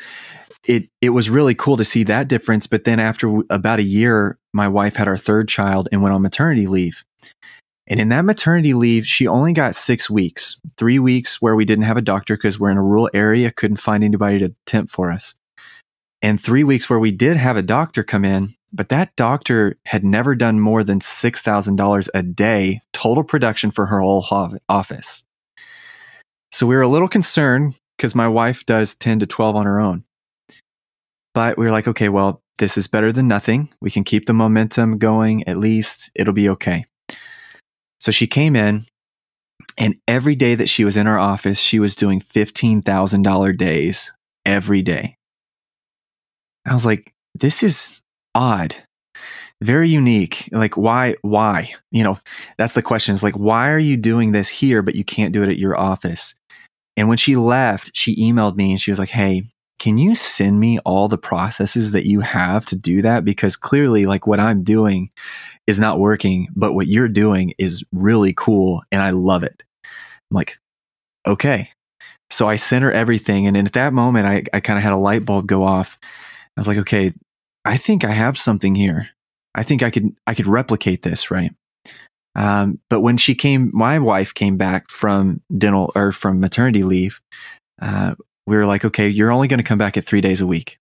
it 0.64 0.88
it 1.00 1.10
was 1.10 1.30
really 1.30 1.54
cool 1.54 1.76
to 1.76 1.84
see 1.84 2.04
that 2.04 2.28
difference. 2.28 2.66
But 2.66 2.84
then 2.84 2.98
after 2.98 3.42
about 3.50 3.78
a 3.78 3.84
year, 3.84 4.38
my 4.52 4.68
wife 4.68 4.96
had 4.96 5.08
our 5.08 5.16
third 5.16 5.48
child 5.48 5.88
and 5.92 6.02
went 6.02 6.14
on 6.14 6.22
maternity 6.22 6.66
leave. 6.66 7.04
And 7.86 8.00
in 8.00 8.10
that 8.10 8.26
maternity 8.26 8.74
leave, 8.74 9.06
she 9.06 9.26
only 9.26 9.54
got 9.54 9.74
six 9.74 10.10
weeks, 10.10 10.60
three 10.76 10.98
weeks 10.98 11.40
where 11.40 11.56
we 11.56 11.64
didn't 11.64 11.84
have 11.84 11.96
a 11.96 12.02
doctor 12.02 12.36
because 12.36 12.60
we're 12.60 12.70
in 12.70 12.76
a 12.76 12.82
rural 12.82 13.08
area, 13.14 13.50
couldn't 13.50 13.78
find 13.78 14.04
anybody 14.04 14.38
to 14.40 14.54
temp 14.66 14.90
for 14.90 15.10
us. 15.10 15.34
And 16.20 16.38
three 16.38 16.64
weeks 16.64 16.90
where 16.90 16.98
we 16.98 17.12
did 17.12 17.38
have 17.38 17.56
a 17.56 17.62
doctor 17.62 18.02
come 18.02 18.26
in 18.26 18.54
but 18.72 18.90
that 18.90 19.14
doctor 19.16 19.76
had 19.86 20.04
never 20.04 20.34
done 20.34 20.60
more 20.60 20.84
than 20.84 21.00
$6,000 21.00 22.08
a 22.14 22.22
day 22.22 22.80
total 22.92 23.24
production 23.24 23.70
for 23.70 23.86
her 23.86 24.00
whole 24.00 24.24
office. 24.68 25.24
So 26.52 26.66
we 26.66 26.76
were 26.76 26.82
a 26.82 26.88
little 26.88 27.08
concerned 27.08 27.78
because 27.96 28.14
my 28.14 28.28
wife 28.28 28.64
does 28.66 28.94
10 28.94 29.20
to 29.20 29.26
12 29.26 29.56
on 29.56 29.66
her 29.66 29.80
own. 29.80 30.04
But 31.34 31.58
we 31.58 31.66
were 31.66 31.72
like, 31.72 31.88
okay, 31.88 32.08
well, 32.08 32.42
this 32.58 32.76
is 32.76 32.86
better 32.86 33.12
than 33.12 33.28
nothing. 33.28 33.68
We 33.80 33.90
can 33.90 34.04
keep 34.04 34.26
the 34.26 34.32
momentum 34.32 34.98
going. 34.98 35.46
At 35.46 35.56
least 35.56 36.10
it'll 36.14 36.34
be 36.34 36.48
okay. 36.50 36.84
So 38.00 38.10
she 38.10 38.26
came 38.26 38.56
in, 38.56 38.84
and 39.76 39.96
every 40.06 40.34
day 40.34 40.54
that 40.54 40.68
she 40.68 40.84
was 40.84 40.96
in 40.96 41.06
our 41.06 41.18
office, 41.18 41.58
she 41.58 41.78
was 41.78 41.96
doing 41.96 42.20
$15,000 42.20 43.58
days 43.58 44.12
every 44.44 44.82
day. 44.82 45.16
I 46.66 46.74
was 46.74 46.86
like, 46.86 47.12
this 47.34 47.62
is 47.62 48.00
odd 48.34 48.76
very 49.60 49.88
unique 49.88 50.48
like 50.52 50.76
why 50.76 51.16
why? 51.22 51.72
You 51.90 52.04
know 52.04 52.18
that's 52.56 52.74
the 52.74 52.82
question. 52.82 53.14
Is 53.14 53.22
like 53.22 53.34
why 53.34 53.70
are 53.70 53.78
you 53.78 53.96
doing 53.96 54.32
this 54.32 54.48
here 54.48 54.82
but 54.82 54.94
you 54.94 55.04
can't 55.04 55.32
do 55.32 55.42
it 55.42 55.48
at 55.48 55.58
your 55.58 55.78
office? 55.78 56.34
And 56.96 57.08
when 57.08 57.18
she 57.18 57.36
left 57.36 57.90
she 57.94 58.16
emailed 58.16 58.56
me 58.56 58.70
and 58.70 58.80
she 58.80 58.90
was 58.90 58.98
like 58.98 59.10
hey 59.10 59.44
can 59.78 59.96
you 59.96 60.16
send 60.16 60.58
me 60.58 60.80
all 60.80 61.06
the 61.06 61.18
processes 61.18 61.92
that 61.92 62.04
you 62.04 62.18
have 62.18 62.66
to 62.66 62.74
do 62.76 63.00
that? 63.02 63.24
Because 63.24 63.56
clearly 63.56 64.06
like 64.06 64.26
what 64.26 64.40
i'm 64.40 64.62
doing 64.62 65.10
is 65.66 65.80
not 65.80 65.98
working 65.98 66.48
but 66.54 66.72
what 66.72 66.86
you're 66.86 67.08
doing 67.08 67.52
is 67.58 67.84
really 67.92 68.32
cool 68.36 68.82
and 68.92 69.02
i 69.02 69.10
love 69.10 69.42
it. 69.42 69.64
I'm 69.84 70.36
like 70.36 70.58
okay. 71.26 71.70
So 72.30 72.48
i 72.48 72.54
sent 72.54 72.84
her 72.84 72.92
everything 72.92 73.48
and 73.48 73.56
at 73.56 73.72
that 73.72 73.92
moment 73.92 74.26
i, 74.26 74.44
I 74.56 74.60
kind 74.60 74.78
of 74.78 74.84
had 74.84 74.92
a 74.92 74.96
light 74.96 75.24
bulb 75.24 75.48
go 75.48 75.64
off. 75.64 75.98
I 76.56 76.60
was 76.60 76.68
like 76.68 76.78
okay 76.78 77.12
I 77.68 77.76
think 77.76 78.02
I 78.02 78.12
have 78.12 78.38
something 78.38 78.74
here. 78.74 79.10
I 79.54 79.62
think 79.62 79.82
I 79.82 79.90
could 79.90 80.16
I 80.26 80.32
could 80.32 80.46
replicate 80.46 81.02
this, 81.02 81.30
right? 81.30 81.52
Um, 82.34 82.80
but 82.88 83.00
when 83.00 83.18
she 83.18 83.34
came, 83.34 83.70
my 83.74 83.98
wife 83.98 84.32
came 84.32 84.56
back 84.56 84.90
from 84.90 85.42
dental 85.56 85.92
or 85.94 86.12
from 86.12 86.40
maternity 86.40 86.82
leave. 86.82 87.20
Uh, 87.80 88.14
we 88.46 88.56
were 88.56 88.64
like, 88.64 88.86
okay, 88.86 89.08
you're 89.08 89.30
only 89.30 89.48
going 89.48 89.58
to 89.58 89.64
come 89.64 89.76
back 89.76 89.98
at 89.98 90.04
three 90.04 90.22
days 90.22 90.40
a 90.40 90.46
week. 90.46 90.78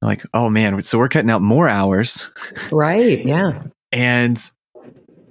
Like, 0.00 0.24
oh 0.32 0.48
man, 0.48 0.80
so 0.80 0.98
we're 0.98 1.10
cutting 1.10 1.30
out 1.30 1.42
more 1.42 1.68
hours. 1.68 2.30
Right. 2.72 3.22
Yeah. 3.22 3.64
And 3.92 4.40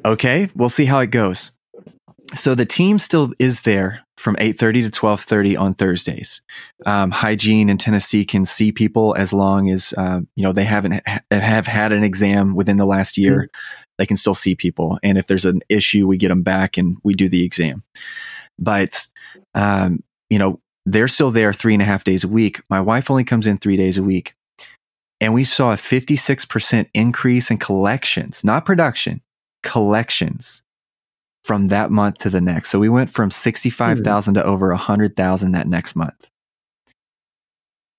okay, 0.06 0.48
we'll 0.54 0.70
see 0.70 0.86
how 0.86 1.00
it 1.00 1.10
goes. 1.10 1.52
So 2.36 2.54
the 2.54 2.68
team 2.68 3.00
still 3.00 3.34
is 3.40 3.64
there 3.64 4.04
from 4.20 4.36
8.30 4.36 4.92
to 4.92 5.02
12.30 5.02 5.58
on 5.58 5.74
thursdays. 5.74 6.42
Um, 6.86 7.10
hygiene 7.10 7.70
in 7.70 7.78
tennessee 7.78 8.26
can 8.26 8.46
see 8.46 8.72
people 8.72 9.16
as 9.16 9.32
long 9.32 9.70
as 9.70 9.94
uh, 9.98 10.20
you 10.36 10.44
know 10.44 10.52
they 10.52 10.66
haven't 10.66 11.02
ha- 11.08 11.22
have 11.32 11.66
had 11.66 11.94
an 11.94 12.04
exam 12.04 12.54
within 12.54 12.78
the 12.78 12.86
last 12.86 13.18
year. 13.18 13.44
Mm-hmm. 13.44 13.84
they 13.98 14.06
can 14.06 14.18
still 14.18 14.34
see 14.34 14.56
people. 14.56 15.00
And 15.04 15.18
if 15.18 15.28
there's 15.28 15.46
an 15.46 15.62
issue 15.70 16.06
we 16.06 16.18
get 16.18 16.28
them 16.28 16.44
back 16.44 16.78
and 16.78 16.98
we 17.04 17.14
do 17.14 17.30
the 17.30 17.46
exam. 17.46 17.84
But 18.60 19.08
um, 19.56 20.04
you 20.30 20.38
know 20.38 20.60
they're 20.86 21.08
still 21.08 21.32
there 21.32 21.54
three 21.54 21.74
and 21.74 21.82
a 21.82 21.86
half 21.86 22.04
days 22.04 22.24
a 22.24 22.28
week. 22.28 22.62
My 22.70 22.82
wife 22.82 23.10
only 23.10 23.24
comes 23.24 23.48
in 23.48 23.58
three 23.58 23.78
days 23.78 23.98
a 23.98 24.04
week. 24.04 24.34
And 25.22 25.34
we 25.34 25.44
saw 25.44 25.74
a 25.74 25.76
56% 25.76 26.90
increase 26.94 27.52
in 27.52 27.58
collections 27.58 28.44
not 28.44 28.66
production 28.66 29.22
collections 29.64 30.64
from 31.50 31.70
that 31.70 31.90
month 31.90 32.20
to 32.20 32.30
the 32.30 32.40
next. 32.40 32.70
So 32.70 32.78
we 32.78 32.90
went 32.90 33.10
from 33.10 33.32
65,000 33.32 34.36
mm-hmm. 34.36 34.40
to 34.40 34.48
over 34.48 34.70
100,000 34.70 35.52
that 35.54 35.66
next 35.66 35.96
month. 35.96 36.30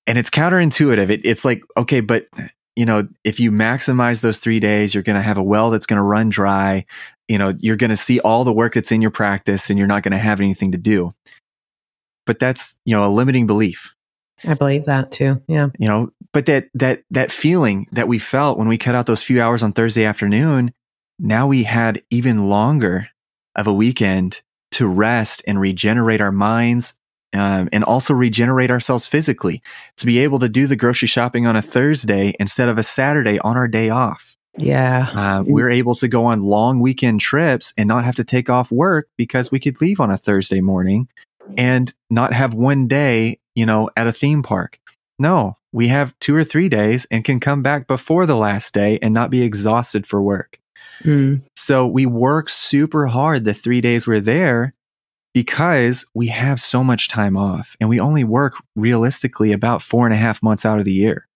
And 0.07 0.17
it's 0.17 0.31
counterintuitive. 0.31 1.11
It, 1.11 1.23
it's 1.25 1.45
like, 1.45 1.65
okay, 1.77 1.99
but 1.99 2.29
you 2.77 2.87
know, 2.87 3.09
if 3.25 3.41
you 3.41 3.51
maximize 3.51 4.21
those 4.23 4.39
three 4.39 4.61
days, 4.61 4.95
you're 4.95 5.03
going 5.03 5.17
to 5.17 5.23
have 5.23 5.37
a 5.37 5.43
well 5.43 5.71
that's 5.71 5.87
going 5.87 5.97
to 5.97 6.03
run 6.05 6.29
dry. 6.29 6.87
You 7.27 7.39
know, 7.39 7.53
you're 7.59 7.75
going 7.75 7.91
to 7.91 7.97
see 7.97 8.21
all 8.21 8.45
the 8.45 8.53
work 8.53 8.75
that's 8.75 8.93
in 8.93 9.03
your 9.03 9.11
practice 9.11 9.69
and 9.69 9.81
you're 9.81 9.89
not 9.89 10.05
going 10.05 10.13
to 10.13 10.19
have 10.19 10.39
anything 10.39 10.71
to 10.71 10.79
do. 10.79 11.11
But 12.27 12.39
that's, 12.39 12.79
you 12.85 12.95
know, 12.95 13.05
a 13.05 13.11
limiting 13.11 13.49
belief. 13.49 13.97
I 14.47 14.55
believe 14.55 14.85
that 14.85 15.11
too. 15.11 15.43
Yeah. 15.49 15.71
You 15.77 15.89
know, 15.89 16.13
but 16.33 16.47
that, 16.47 16.69
that, 16.75 17.03
that 17.11 17.33
feeling 17.33 17.89
that 17.91 18.07
we 18.07 18.21
felt 18.21 18.59
when 18.59 18.69
we 18.69 18.79
cut 18.79 18.95
out 18.95 19.07
those 19.07 19.25
few 19.25 19.43
hours 19.43 19.65
on 19.65 19.73
Thursday 19.73 20.05
afternoon, 20.05 20.73
now 21.19 21.49
we 21.49 21.65
had 21.65 22.05
even 22.11 22.49
longer 22.49 23.09
of 23.57 23.67
a 23.67 23.73
weekend 23.73 24.43
to 24.73 24.87
rest 24.87 25.43
and 25.47 25.61
regenerate 25.61 26.21
our 26.21 26.33
minds 26.33 26.99
um, 27.33 27.69
and 27.73 27.85
also 27.85 28.15
regenerate 28.15 28.71
ourselves 28.71 29.07
physically 29.07 29.63
to 29.97 30.07
be 30.07 30.19
able 30.21 30.39
to 30.39 30.49
do 30.49 30.67
the 30.67 30.77
grocery 30.77 31.09
shopping 31.09 31.47
on 31.47 31.57
a 31.57 31.63
Thursday 31.63 32.35
instead 32.41 32.69
of 32.69 32.79
a 32.79 32.83
Saturday 32.83 33.39
on 33.41 33.57
our 33.57 33.69
day 33.69 33.91
off. 33.91 34.37
Yeah. 34.59 35.07
Uh, 35.15 35.45
we're 35.47 35.71
able 35.71 35.95
to 35.97 36.09
go 36.09 36.25
on 36.25 36.43
long 36.43 36.81
weekend 36.81 37.21
trips 37.21 37.73
and 37.79 37.87
not 37.87 38.05
have 38.05 38.17
to 38.17 38.25
take 38.25 38.51
off 38.51 38.71
work 38.71 39.09
because 39.17 39.51
we 39.51 39.61
could 39.61 39.81
leave 39.81 40.01
on 40.01 40.11
a 40.11 40.17
Thursday 40.17 40.61
morning 40.61 41.09
and 41.57 41.93
not 42.11 42.33
have 42.33 42.53
one 42.53 42.87
day, 42.87 43.39
you 43.55 43.65
know, 43.65 43.91
at 43.97 44.07
a 44.07 44.13
theme 44.13 44.43
park. 44.43 44.79
No, 45.19 45.57
we 45.73 45.89
have 45.89 46.19
two 46.19 46.35
or 46.35 46.45
three 46.45 46.69
days 46.69 47.07
and 47.11 47.25
can 47.25 47.41
come 47.41 47.63
back 47.63 47.87
before 47.87 48.27
the 48.27 48.37
last 48.37 48.75
day 48.75 48.99
and 49.01 49.15
not 49.15 49.31
be 49.31 49.43
exhausted 49.43 50.07
for 50.07 50.21
work. 50.21 50.60
Mm. 51.05 51.43
So 51.57 51.87
we 51.87 52.07
work 52.07 52.49
super 52.49 53.07
hard 53.07 53.45
the 53.45 53.55
three 53.55 53.81
days 53.81 54.07
we're 54.07 54.21
there 54.21 54.75
because 55.33 56.07
we 56.15 56.29
have 56.29 56.61
so 56.61 56.83
much 56.83 57.09
time 57.09 57.37
off 57.37 57.77
and 57.81 57.89
we 57.89 58.01
only 58.01 58.25
work 58.25 58.55
realistically 58.77 59.53
about 59.53 59.83
four 59.83 60.07
and 60.07 60.15
a 60.15 60.19
half 60.19 60.43
months 60.43 60.67
out 60.67 60.79
of 60.79 60.85
the 60.85 60.93
year. 60.93 61.27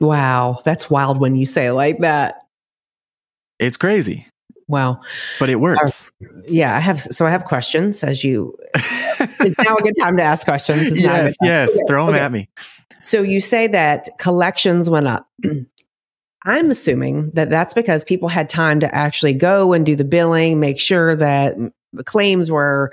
Wow. 0.00 0.60
That's 0.64 0.90
wild 0.90 1.18
when 1.18 1.34
you 1.34 1.46
say 1.46 1.66
it 1.66 1.72
like 1.72 1.98
that. 2.00 2.36
It's 3.58 3.76
crazy. 3.76 4.26
Wow. 4.68 5.00
But 5.40 5.48
it 5.48 5.56
works. 5.56 6.12
Uh, 6.22 6.26
yeah, 6.46 6.76
I 6.76 6.80
have 6.80 7.00
so 7.00 7.26
I 7.26 7.30
have 7.30 7.44
questions 7.44 8.04
as 8.04 8.22
you 8.22 8.56
It's 9.20 9.58
now 9.58 9.74
a 9.76 9.82
good 9.82 9.94
time 9.98 10.16
to 10.16 10.22
ask 10.22 10.46
questions. 10.46 10.98
yes, 10.98 11.34
yes. 11.42 11.76
Throw 11.88 12.06
them 12.06 12.14
okay. 12.14 12.24
at 12.24 12.32
me. 12.32 12.48
So 13.02 13.22
you 13.22 13.40
say 13.40 13.66
that 13.68 14.08
collections 14.18 14.90
went 14.90 15.06
up. 15.06 15.28
I'm 16.44 16.70
assuming 16.70 17.30
that 17.30 17.50
that's 17.50 17.74
because 17.74 18.04
people 18.04 18.28
had 18.28 18.48
time 18.48 18.80
to 18.80 18.94
actually 18.94 19.34
go 19.34 19.72
and 19.72 19.84
do 19.84 19.96
the 19.96 20.04
billing, 20.04 20.60
make 20.60 20.78
sure 20.78 21.16
that 21.16 21.56
claims 22.04 22.50
were 22.50 22.92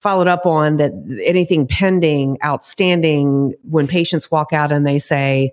followed 0.00 0.28
up 0.28 0.46
on, 0.46 0.76
that 0.76 0.92
anything 1.24 1.66
pending, 1.66 2.38
outstanding, 2.44 3.54
when 3.62 3.86
patients 3.86 4.30
walk 4.30 4.52
out 4.52 4.72
and 4.72 4.86
they 4.86 4.98
say, 4.98 5.52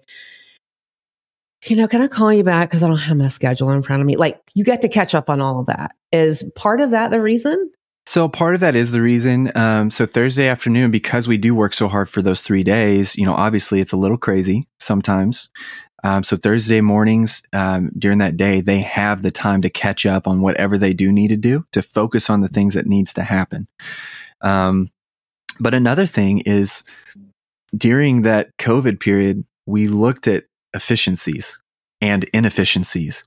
you 1.66 1.76
know, 1.76 1.88
can 1.88 2.02
I 2.02 2.08
call 2.08 2.34
you 2.34 2.44
back 2.44 2.70
because 2.70 2.84
I 2.84 2.88
don't 2.88 2.98
have 2.98 3.18
my 3.18 3.28
schedule 3.28 3.72
in 3.72 3.84
front 3.84 4.02
of 4.02 4.06
me? 4.06 4.16
Like 4.16 4.42
you 4.54 4.64
get 4.64 4.82
to 4.82 4.90
catch 4.90 5.16
up 5.16 5.30
on 5.30 5.42
all 5.42 5.60
of 5.60 5.68
that. 5.68 5.92
Is 6.12 6.50
part 6.56 6.82
of 6.82 6.92
that 6.92 7.12
the 7.12 7.22
reason? 7.22 7.72
So 8.06 8.28
part 8.28 8.54
of 8.54 8.62
that 8.62 8.76
is 8.76 8.92
the 8.92 9.02
reason. 9.02 9.50
Um, 9.56 9.90
so 9.90 10.06
Thursday 10.06 10.48
afternoon, 10.48 10.92
because 10.92 11.26
we 11.26 11.38
do 11.38 11.56
work 11.56 11.74
so 11.74 11.88
hard 11.88 12.10
for 12.10 12.22
those 12.22 12.42
three 12.42 12.64
days, 12.64 13.16
you 13.16 13.26
know, 13.26 13.34
obviously 13.34 13.80
it's 13.80 13.94
a 13.94 13.98
little 13.98 14.18
crazy 14.18 14.68
sometimes. 14.80 15.50
Um, 16.04 16.24
so 16.24 16.36
Thursday 16.36 16.82
mornings 16.82 17.44
um, 17.54 17.92
during 17.98 18.18
that 18.18 18.38
day, 18.38 18.62
they 18.62 18.80
have 18.80 19.22
the 19.22 19.32
time 19.32 19.62
to 19.62 19.70
catch 19.70 20.06
up 20.06 20.28
on 20.28 20.42
whatever 20.42 20.78
they 20.78 20.94
do 20.94 21.12
need 21.12 21.30
to 21.30 21.38
do 21.38 21.66
to 21.72 21.82
focus 21.82 22.30
on 22.30 22.42
the 22.42 22.50
things 22.50 22.74
that 22.74 22.86
needs 22.86 23.14
to 23.14 23.24
happen. 23.24 23.68
Um, 24.42 24.90
but 25.60 25.74
another 25.74 26.06
thing 26.06 26.40
is 26.40 26.84
during 27.76 28.24
that 28.24 28.50
COVID 28.58 29.00
period, 29.00 29.46
we 29.66 29.88
looked 29.88 30.28
at 30.28 30.46
efficiencies 30.74 31.58
and 32.02 32.26
inefficiencies. 32.26 33.24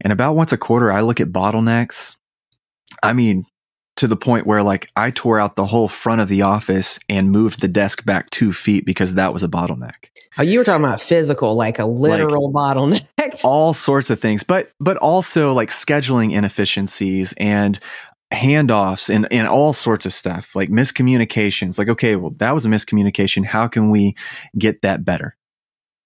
And 0.00 0.12
about 0.12 0.36
once 0.36 0.52
a 0.52 0.58
quarter, 0.58 0.92
I 0.92 1.02
look 1.02 1.20
at 1.20 1.28
bottlenecks. 1.28 2.16
I 3.02 3.12
mean, 3.12 3.44
to 3.96 4.06
the 4.06 4.16
point 4.16 4.46
where 4.46 4.62
like 4.62 4.90
I 4.94 5.10
tore 5.10 5.40
out 5.40 5.56
the 5.56 5.66
whole 5.66 5.88
front 5.88 6.20
of 6.20 6.28
the 6.28 6.42
office 6.42 6.98
and 7.08 7.30
moved 7.30 7.60
the 7.60 7.68
desk 7.68 8.04
back 8.04 8.30
two 8.30 8.52
feet 8.52 8.84
because 8.84 9.14
that 9.14 9.32
was 9.32 9.42
a 9.42 9.48
bottleneck. 9.48 10.10
Oh, 10.38 10.42
you 10.42 10.58
were 10.58 10.64
talking 10.64 10.84
about 10.84 11.00
physical, 11.00 11.54
like 11.54 11.78
a 11.78 11.86
literal 11.86 12.50
like, 12.52 12.76
bottleneck. 12.76 13.40
all 13.44 13.72
sorts 13.72 14.10
of 14.10 14.20
things, 14.20 14.42
but 14.42 14.70
but 14.78 14.96
also 14.98 15.52
like 15.52 15.70
scheduling 15.70 16.32
inefficiencies 16.32 17.32
and 17.38 17.78
handoffs 18.32 19.12
and 19.12 19.26
and 19.32 19.48
all 19.48 19.72
sorts 19.72 20.04
of 20.04 20.12
stuff, 20.12 20.54
like 20.54 20.68
miscommunications. 20.68 21.78
Like, 21.78 21.88
okay, 21.88 22.16
well, 22.16 22.34
that 22.36 22.52
was 22.52 22.66
a 22.66 22.68
miscommunication. 22.68 23.44
How 23.44 23.66
can 23.66 23.90
we 23.90 24.14
get 24.58 24.82
that 24.82 25.04
better? 25.04 25.36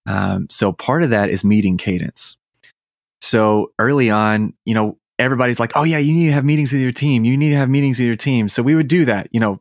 Um, 0.07 0.47
so 0.49 0.73
part 0.73 1.03
of 1.03 1.11
that 1.11 1.29
is 1.29 1.45
meeting 1.45 1.77
cadence. 1.77 2.37
So 3.21 3.73
early 3.79 4.11
on, 4.11 4.55
you 4.65 4.75
know, 4.75 4.97
everybody's 5.21 5.61
like, 5.61 5.73
oh 5.77 5.85
yeah, 5.85 5.99
you 5.99 6.13
need 6.13 6.27
to 6.27 6.33
have 6.33 6.45
meetings 6.45 6.73
with 6.73 6.83
your 6.83 6.93
team. 6.93 7.25
You 7.25 7.37
need 7.37 7.51
to 7.51 7.57
have 7.57 7.69
meetings 7.69 7.99
with 7.99 8.07
your 8.07 8.17
team. 8.17 8.49
So 8.49 8.63
we 8.63 8.75
would 8.75 8.89
do 8.89 9.05
that, 9.05 9.29
you 9.31 9.39
know, 9.39 9.61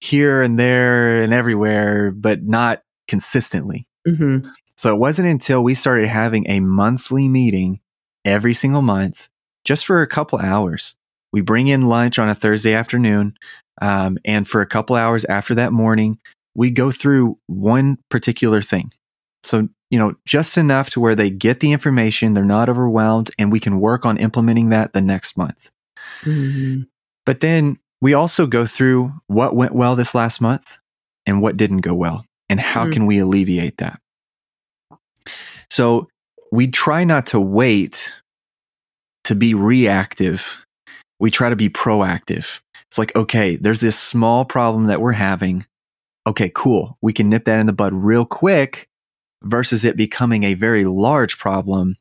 here 0.00 0.42
and 0.42 0.58
there 0.58 1.22
and 1.22 1.32
everywhere, 1.32 2.10
but 2.10 2.42
not 2.42 2.82
consistently. 3.06 3.86
Mm-hmm. 4.08 4.48
So 4.76 4.94
it 4.94 4.98
wasn't 4.98 5.28
until 5.28 5.62
we 5.62 5.74
started 5.74 6.08
having 6.08 6.48
a 6.48 6.60
monthly 6.60 7.28
meeting 7.28 7.80
every 8.24 8.54
single 8.54 8.82
month, 8.82 9.28
just 9.64 9.86
for 9.86 10.02
a 10.02 10.06
couple 10.06 10.38
hours. 10.38 10.96
We 11.32 11.40
bring 11.40 11.68
in 11.68 11.86
lunch 11.86 12.18
on 12.18 12.28
a 12.28 12.34
Thursday 12.34 12.74
afternoon. 12.74 13.34
Um, 13.82 14.18
and 14.24 14.48
for 14.48 14.60
a 14.62 14.66
couple 14.66 14.96
hours 14.96 15.24
after 15.26 15.54
that 15.56 15.72
morning, 15.72 16.18
we 16.54 16.70
go 16.70 16.90
through 16.90 17.38
one 17.46 17.98
particular 18.10 18.62
thing. 18.62 18.90
So 19.44 19.68
you 19.90 19.98
know, 19.98 20.14
just 20.26 20.58
enough 20.58 20.90
to 20.90 21.00
where 21.00 21.14
they 21.14 21.30
get 21.30 21.60
the 21.60 21.72
information, 21.72 22.34
they're 22.34 22.44
not 22.44 22.68
overwhelmed, 22.68 23.30
and 23.38 23.52
we 23.52 23.60
can 23.60 23.80
work 23.80 24.04
on 24.04 24.16
implementing 24.16 24.70
that 24.70 24.92
the 24.92 25.00
next 25.00 25.36
month. 25.36 25.70
Mm-hmm. 26.22 26.82
But 27.24 27.40
then 27.40 27.78
we 28.00 28.14
also 28.14 28.46
go 28.46 28.66
through 28.66 29.12
what 29.26 29.54
went 29.54 29.74
well 29.74 29.96
this 29.96 30.14
last 30.14 30.40
month 30.40 30.78
and 31.24 31.40
what 31.40 31.56
didn't 31.56 31.78
go 31.78 31.94
well, 31.94 32.24
and 32.48 32.60
how 32.60 32.84
mm-hmm. 32.84 32.92
can 32.92 33.06
we 33.06 33.18
alleviate 33.18 33.78
that. 33.78 34.00
So 35.70 36.08
we 36.52 36.68
try 36.68 37.04
not 37.04 37.26
to 37.26 37.40
wait 37.40 38.12
to 39.24 39.34
be 39.34 39.54
reactive. 39.54 40.64
We 41.18 41.30
try 41.30 41.48
to 41.48 41.56
be 41.56 41.68
proactive. 41.68 42.60
It's 42.88 42.98
like, 42.98 43.14
okay, 43.16 43.56
there's 43.56 43.80
this 43.80 43.98
small 43.98 44.44
problem 44.44 44.86
that 44.86 45.00
we're 45.00 45.12
having. 45.12 45.66
Okay, 46.26 46.50
cool. 46.54 46.96
We 47.02 47.12
can 47.12 47.28
nip 47.28 47.44
that 47.46 47.58
in 47.58 47.66
the 47.66 47.72
bud 47.72 47.92
real 47.92 48.24
quick 48.24 48.85
versus 49.42 49.84
it 49.84 49.96
becoming 49.96 50.42
a 50.44 50.54
very 50.54 50.84
large 50.84 51.38
problem 51.38 51.96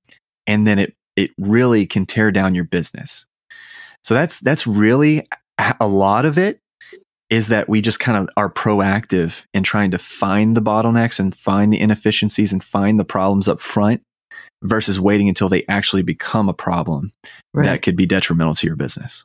and 0.48 0.66
then 0.66 0.80
it 0.80 0.96
it 1.16 1.32
really 1.38 1.86
can 1.86 2.06
tear 2.06 2.32
down 2.32 2.56
your 2.56 2.66
business. 2.66 3.26
So 4.04 4.14
that's 4.14 4.40
that's 4.40 4.68
really 4.68 5.24
a 5.80 5.88
lot 5.88 6.26
of 6.26 6.38
it 6.38 6.60
is 7.30 7.48
that 7.48 7.68
we 7.68 7.82
just 7.82 8.00
kind 8.00 8.18
of 8.18 8.30
are 8.38 8.52
proactive 8.52 9.46
in 9.54 9.64
trying 9.64 9.92
to 9.92 9.98
find 9.98 10.56
the 10.56 10.62
bottlenecks 10.62 11.20
and 11.20 11.34
find 11.34 11.74
the 11.74 11.80
inefficiencies 11.80 12.54
and 12.54 12.64
find 12.64 13.00
the 13.00 13.06
problems 13.06 13.48
up 13.48 13.60
front 13.60 14.02
versus 14.64 15.00
waiting 15.00 15.28
until 15.28 15.50
they 15.50 15.66
actually 15.68 16.04
become 16.04 16.50
a 16.50 16.54
problem 16.54 17.12
right. 17.54 17.66
that 17.66 17.82
could 17.82 17.96
be 17.96 18.06
detrimental 18.06 18.54
to 18.54 18.68
your 18.68 18.76
business. 18.76 19.24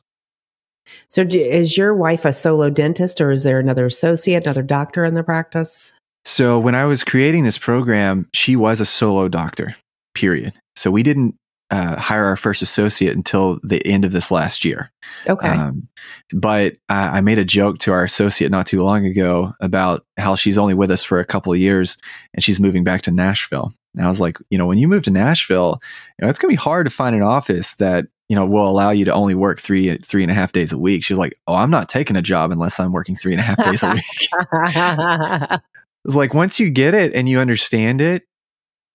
So, 1.07 1.21
is 1.21 1.77
your 1.77 1.95
wife 1.95 2.25
a 2.25 2.33
solo 2.33 2.69
dentist 2.69 3.21
or 3.21 3.31
is 3.31 3.43
there 3.43 3.59
another 3.59 3.85
associate, 3.85 4.45
another 4.45 4.63
doctor 4.63 5.05
in 5.05 5.13
the 5.13 5.23
practice? 5.23 5.93
So 6.25 6.59
when 6.59 6.75
I 6.75 6.85
was 6.85 7.03
creating 7.03 7.43
this 7.43 7.57
program, 7.57 8.27
she 8.33 8.55
was 8.55 8.79
a 8.79 8.85
solo 8.85 9.27
doctor, 9.27 9.75
period. 10.13 10.53
So 10.75 10.91
we 10.91 11.03
didn't 11.03 11.35
uh, 11.71 11.97
hire 11.97 12.25
our 12.25 12.37
first 12.37 12.61
associate 12.61 13.15
until 13.15 13.59
the 13.63 13.85
end 13.87 14.03
of 14.03 14.11
this 14.11 14.29
last 14.29 14.65
year. 14.65 14.91
Okay. 15.29 15.47
Um, 15.47 15.87
but 16.33 16.75
I, 16.89 17.17
I 17.17 17.21
made 17.21 17.39
a 17.39 17.45
joke 17.45 17.79
to 17.79 17.93
our 17.93 18.03
associate 18.03 18.51
not 18.51 18.65
too 18.65 18.83
long 18.83 19.05
ago 19.05 19.53
about 19.61 20.05
how 20.17 20.35
she's 20.35 20.57
only 20.57 20.73
with 20.73 20.91
us 20.91 21.01
for 21.01 21.19
a 21.19 21.25
couple 21.25 21.53
of 21.53 21.59
years 21.59 21.97
and 22.33 22.43
she's 22.43 22.59
moving 22.59 22.83
back 22.83 23.03
to 23.03 23.11
Nashville. 23.11 23.71
And 23.95 24.05
I 24.05 24.09
was 24.09 24.19
like, 24.19 24.37
you 24.49 24.57
know, 24.57 24.65
when 24.65 24.77
you 24.77 24.87
move 24.87 25.03
to 25.05 25.11
Nashville, 25.11 25.81
you 26.19 26.25
know, 26.25 26.29
it's 26.29 26.39
going 26.39 26.49
to 26.49 26.57
be 26.57 26.61
hard 26.61 26.85
to 26.85 26.91
find 26.91 27.15
an 27.15 27.23
office 27.23 27.75
that 27.75 28.05
you 28.27 28.35
know 28.35 28.45
will 28.45 28.65
allow 28.65 28.91
you 28.91 29.03
to 29.03 29.13
only 29.13 29.35
work 29.35 29.59
three 29.59 29.97
three 29.97 30.23
and 30.23 30.31
a 30.31 30.33
half 30.33 30.53
days 30.53 30.71
a 30.71 30.77
week. 30.77 31.03
She's 31.03 31.17
like, 31.17 31.37
oh, 31.47 31.55
I'm 31.55 31.69
not 31.69 31.89
taking 31.89 32.15
a 32.15 32.21
job 32.21 32.51
unless 32.51 32.79
I'm 32.79 32.93
working 32.93 33.17
three 33.17 33.33
and 33.33 33.41
a 33.41 33.43
half 33.43 33.61
days 33.61 33.83
a 33.83 33.91
week. 35.51 35.59
it's 36.05 36.15
like 36.15 36.33
once 36.33 36.59
you 36.59 36.69
get 36.69 36.93
it 36.93 37.13
and 37.13 37.27
you 37.29 37.39
understand 37.39 38.01
it, 38.01 38.23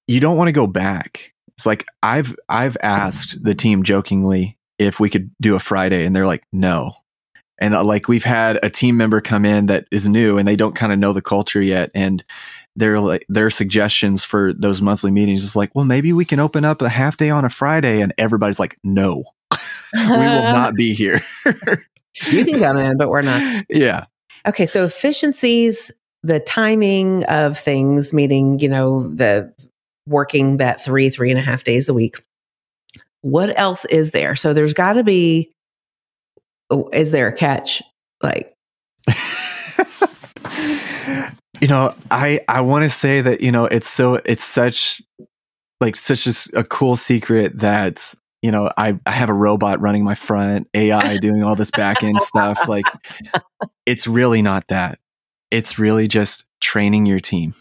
you 0.07 0.21
don't 0.21 0.37
want 0.37 0.49
to 0.49 0.53
go 0.53 0.67
back. 0.67 1.33
It's 1.57 1.67
like 1.67 1.87
I've 2.03 2.37
I've 2.49 2.77
asked 2.83 3.43
the 3.43 3.55
team 3.55 3.83
jokingly 3.83 4.59
if 4.79 5.01
we 5.01 5.09
could 5.09 5.31
do 5.41 5.55
a 5.55 5.61
Friday, 5.61 6.05
and 6.05 6.15
they're 6.15 6.27
like, 6.27 6.45
no. 6.53 6.93
And 7.59 7.75
uh, 7.75 7.83
like 7.83 8.09
we've 8.09 8.25
had 8.25 8.59
a 8.63 8.69
team 8.69 8.99
member 8.99 9.23
come 9.23 9.47
in 9.47 9.67
that 9.67 9.87
is 9.91 10.07
new 10.07 10.37
and 10.37 10.47
they 10.47 10.57
don't 10.57 10.75
kind 10.75 10.93
of 10.93 10.99
know 10.99 11.15
the 11.15 11.23
culture 11.23 11.63
yet, 11.63 11.91
and 11.95 12.23
their 12.77 13.01
like 13.01 13.25
their 13.29 13.49
suggestions 13.49 14.23
for 14.23 14.53
those 14.53 14.83
monthly 14.83 15.11
meetings 15.11 15.43
is 15.43 15.57
like, 15.57 15.75
well, 15.75 15.87
maybe 15.87 16.13
we 16.13 16.25
can 16.25 16.39
open 16.39 16.65
up 16.65 16.83
a 16.83 16.89
half 16.89 17.17
day 17.17 17.31
on 17.31 17.45
a 17.45 17.51
Friday, 17.51 18.01
and 18.01 18.13
everybody's 18.19 18.61
like, 18.61 18.79
no, 18.85 19.25
we 19.95 20.07
will 20.09 20.43
not 20.43 20.75
be 20.75 20.93
here. 20.95 21.23
you 22.31 22.45
can 22.45 22.61
come 22.61 22.77
in, 22.77 22.99
but 22.99 23.09
we're 23.09 23.23
not. 23.23 23.65
Yeah. 23.71 24.05
Okay, 24.47 24.67
so 24.67 24.85
efficiencies, 24.85 25.91
the 26.27 26.41
timing 26.41 27.25
of 27.25 27.57
things, 27.59 28.13
meaning 28.13 28.59
you 28.59 28.69
know 28.69 29.07
the 29.09 29.53
working 30.07 30.59
that 30.59 30.83
three 30.85 31.09
three 31.09 31.31
and 31.31 31.39
a 31.39 31.43
half 31.43 31.65
days 31.65 31.89
a 31.89 31.95
week. 31.95 32.17
What 33.23 33.59
else 33.59 33.85
is 33.87 34.11
there? 34.11 34.37
So 34.37 34.53
there's 34.53 34.75
got 34.75 34.95
to 34.95 35.05
be. 35.05 35.51
oh, 36.71 36.89
Is 36.93 37.13
there 37.13 37.29
a 37.29 37.33
catch? 37.33 37.83
Like 38.23 38.55
you 41.61 41.69
know 41.69 41.95
i 42.11 42.41
i 42.49 42.61
want 42.61 42.83
to 42.83 42.89
say 42.89 43.21
that 43.21 43.41
you 43.41 43.53
know 43.53 43.67
it's 43.67 43.89
so 43.89 44.15
it's 44.25 44.45
such 44.45 45.01
like 45.81 45.97
such 45.97 46.27
a, 46.27 46.61
a 46.61 46.65
cool 46.65 46.97
secret 46.97 47.59
that 47.59 48.15
you 48.43 48.51
know 48.51 48.71
i 48.77 48.99
i 49.07 49.11
have 49.11 49.29
a 49.29 49.35
robot 49.35 49.81
running 49.81 50.03
my 50.05 50.15
front 50.15 50.69
ai 50.75 51.17
doing 51.21 51.43
all 51.43 51.55
this 51.55 51.71
back 51.71 52.03
end 52.03 52.21
stuff 52.21 52.69
like 52.69 52.87
it's 53.85 54.07
really 54.07 54.43
not 54.43 54.67
that 54.69 54.99
it's 55.51 55.79
really 55.79 56.09
just 56.09 56.45
training 56.61 57.07
your 57.07 57.21
team 57.21 57.55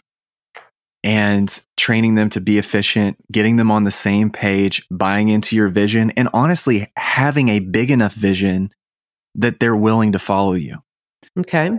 and 1.04 1.60
training 1.76 2.14
them 2.14 2.30
to 2.30 2.40
be 2.40 2.58
efficient 2.58 3.16
getting 3.30 3.56
them 3.56 3.70
on 3.70 3.84
the 3.84 3.90
same 3.90 4.30
page 4.30 4.86
buying 4.90 5.28
into 5.28 5.54
your 5.54 5.68
vision 5.68 6.10
and 6.16 6.28
honestly 6.32 6.90
having 6.96 7.48
a 7.48 7.58
big 7.58 7.90
enough 7.90 8.14
vision 8.14 8.70
that 9.34 9.60
they're 9.60 9.76
willing 9.76 10.12
to 10.12 10.18
follow 10.18 10.54
you 10.54 10.78
okay, 11.38 11.70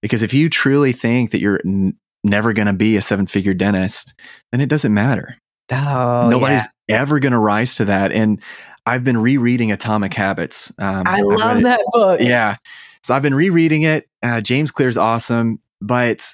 because 0.00 0.22
if 0.22 0.32
you 0.34 0.48
truly 0.48 0.92
think 0.92 1.30
that 1.32 1.40
you're 1.40 1.60
n- 1.64 1.96
never 2.24 2.52
going 2.52 2.66
to 2.66 2.72
be 2.72 2.96
a 2.96 3.02
seven 3.02 3.26
figure 3.26 3.54
dentist, 3.54 4.14
then 4.50 4.60
it 4.60 4.68
doesn't 4.68 4.92
matter. 4.92 5.36
oh, 5.72 6.28
Nobody's 6.28 6.66
ever 6.88 7.18
going 7.20 7.32
to 7.32 7.38
rise 7.38 7.76
to 7.76 7.86
that. 7.86 8.12
And 8.12 8.40
I've 8.86 9.04
been 9.04 9.18
rereading 9.18 9.72
Atomic 9.72 10.14
Habits. 10.14 10.72
Um. 10.78 11.06
I 11.06 11.18
I've 11.18 11.24
love 11.24 11.62
that 11.62 11.80
book. 11.92 12.20
Yeah. 12.20 12.56
So 13.04 13.14
I've 13.14 13.22
been 13.22 13.34
rereading 13.34 13.82
it. 13.82 14.08
Uh, 14.22 14.40
James 14.40 14.70
Clear's 14.70 14.96
awesome, 14.96 15.58
but 15.80 16.32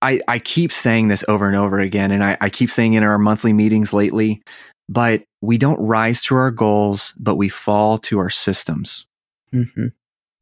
I, 0.00 0.20
I 0.26 0.38
keep 0.38 0.72
saying 0.72 1.08
this 1.08 1.24
over 1.28 1.46
and 1.46 1.56
over 1.56 1.78
again, 1.78 2.10
and 2.10 2.24
I, 2.24 2.36
I 2.40 2.50
keep 2.50 2.70
saying 2.70 2.94
in 2.94 3.04
our 3.04 3.18
monthly 3.18 3.52
meetings 3.52 3.92
lately, 3.92 4.42
but 4.88 5.22
we 5.40 5.58
don't 5.58 5.80
rise 5.80 6.22
to 6.24 6.34
our 6.34 6.50
goals, 6.50 7.14
but 7.18 7.36
we 7.36 7.48
fall 7.48 7.98
to 7.98 8.18
our 8.18 8.30
systems 8.30 9.06
hmm 9.52 9.88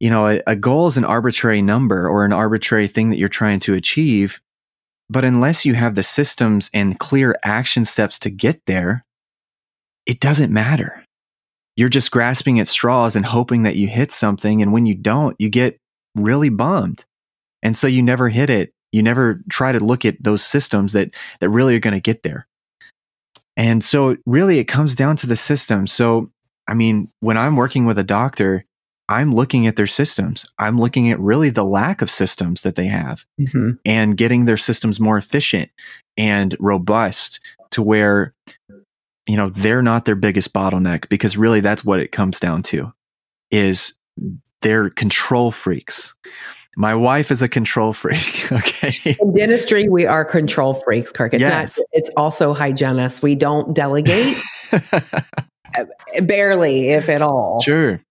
you 0.01 0.09
know, 0.09 0.27
a, 0.27 0.41
a 0.47 0.55
goal 0.55 0.87
is 0.87 0.97
an 0.97 1.05
arbitrary 1.05 1.61
number 1.61 2.09
or 2.09 2.25
an 2.25 2.33
arbitrary 2.33 2.87
thing 2.87 3.11
that 3.11 3.17
you're 3.19 3.29
trying 3.29 3.59
to 3.59 3.75
achieve. 3.75 4.41
But 5.11 5.23
unless 5.23 5.63
you 5.63 5.75
have 5.75 5.93
the 5.93 6.01
systems 6.01 6.71
and 6.73 6.97
clear 6.97 7.35
action 7.43 7.85
steps 7.85 8.17
to 8.19 8.31
get 8.31 8.65
there, 8.65 9.03
it 10.07 10.19
doesn't 10.19 10.51
matter. 10.51 11.00
You're 11.75 11.89
just 11.89 12.11
grasping 12.11 12.59
at 12.59 12.67
straws 12.67 13.15
and 13.15 13.25
hoping 13.25 13.63
that 13.63 13.75
you 13.75 13.87
hit 13.87 14.11
something. 14.11 14.61
And 14.61 14.73
when 14.73 14.85
you 14.85 14.95
don't, 14.95 15.35
you 15.39 15.49
get 15.49 15.77
really 16.15 16.49
bummed. 16.49 17.05
And 17.63 17.75
so 17.75 17.87
you 17.87 18.01
never 18.01 18.29
hit 18.29 18.49
it. 18.49 18.73
You 18.91 19.01
never 19.03 19.41
try 19.49 19.71
to 19.71 19.79
look 19.79 20.03
at 20.03 20.21
those 20.21 20.43
systems 20.43 20.93
that, 20.93 21.15
that 21.39 21.49
really 21.49 21.75
are 21.75 21.79
going 21.79 21.93
to 21.93 22.01
get 22.01 22.23
there. 22.23 22.47
And 23.55 23.83
so 23.83 24.17
really 24.25 24.59
it 24.59 24.65
comes 24.65 24.95
down 24.95 25.15
to 25.17 25.27
the 25.27 25.35
system. 25.35 25.87
So, 25.87 26.29
I 26.67 26.73
mean, 26.73 27.09
when 27.19 27.37
I'm 27.37 27.55
working 27.55 27.85
with 27.85 27.97
a 27.97 28.03
doctor, 28.03 28.65
I'm 29.07 29.35
looking 29.35 29.67
at 29.67 29.75
their 29.75 29.87
systems. 29.87 30.45
I'm 30.57 30.79
looking 30.79 31.11
at 31.11 31.19
really 31.19 31.49
the 31.49 31.65
lack 31.65 32.01
of 32.01 32.09
systems 32.09 32.63
that 32.63 32.75
they 32.75 32.85
have 32.85 33.25
hmm 33.37 33.71
and 33.85 34.15
getting 34.15 34.45
their 34.45 34.57
systems 34.57 34.99
more 34.99 35.17
efficient 35.17 35.69
and 36.17 36.55
robust 36.59 37.39
to 37.71 37.81
where 37.81 38.33
you 39.31 39.37
know 39.37 39.47
they're 39.49 39.81
not 39.81 40.03
their 40.03 40.17
biggest 40.17 40.51
bottleneck 40.51 41.07
because 41.07 41.37
really 41.37 41.61
that's 41.61 41.85
what 41.85 42.01
it 42.01 42.11
comes 42.11 42.37
down 42.37 42.61
to 42.63 42.91
is 43.49 43.97
they're 44.59 44.89
control 44.89 45.51
freaks. 45.51 46.13
My 46.75 46.93
wife 46.93 47.31
is 47.31 47.41
a 47.41 47.47
control 47.47 47.93
freak, 47.93 48.51
okay? 48.51 49.15
In 49.21 49.33
dentistry, 49.33 49.87
we 49.87 50.05
are 50.05 50.25
control 50.25 50.73
freaks, 50.73 51.13
Kirk. 51.13 51.33
It's 51.33 51.39
Yes. 51.39 51.77
not. 51.77 51.85
It's 51.93 52.11
also 52.17 52.53
hygienists. 52.53 53.21
We 53.21 53.35
don't 53.35 53.73
delegate 53.73 54.35
uh, 54.73 55.85
barely, 56.23 56.89
if 56.89 57.07
at 57.07 57.21
all. 57.21 57.61
Sure. 57.61 58.01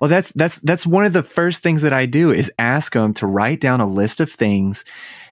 Well, 0.00 0.08
that's 0.08 0.30
that's 0.32 0.60
that's 0.60 0.86
one 0.86 1.06
of 1.06 1.12
the 1.12 1.24
first 1.24 1.60
things 1.60 1.82
that 1.82 1.92
I 1.92 2.06
do 2.06 2.30
is 2.30 2.52
ask 2.56 2.92
them 2.92 3.14
to 3.14 3.26
write 3.26 3.60
down 3.60 3.80
a 3.80 3.86
list 3.86 4.20
of 4.20 4.30
things 4.30 4.84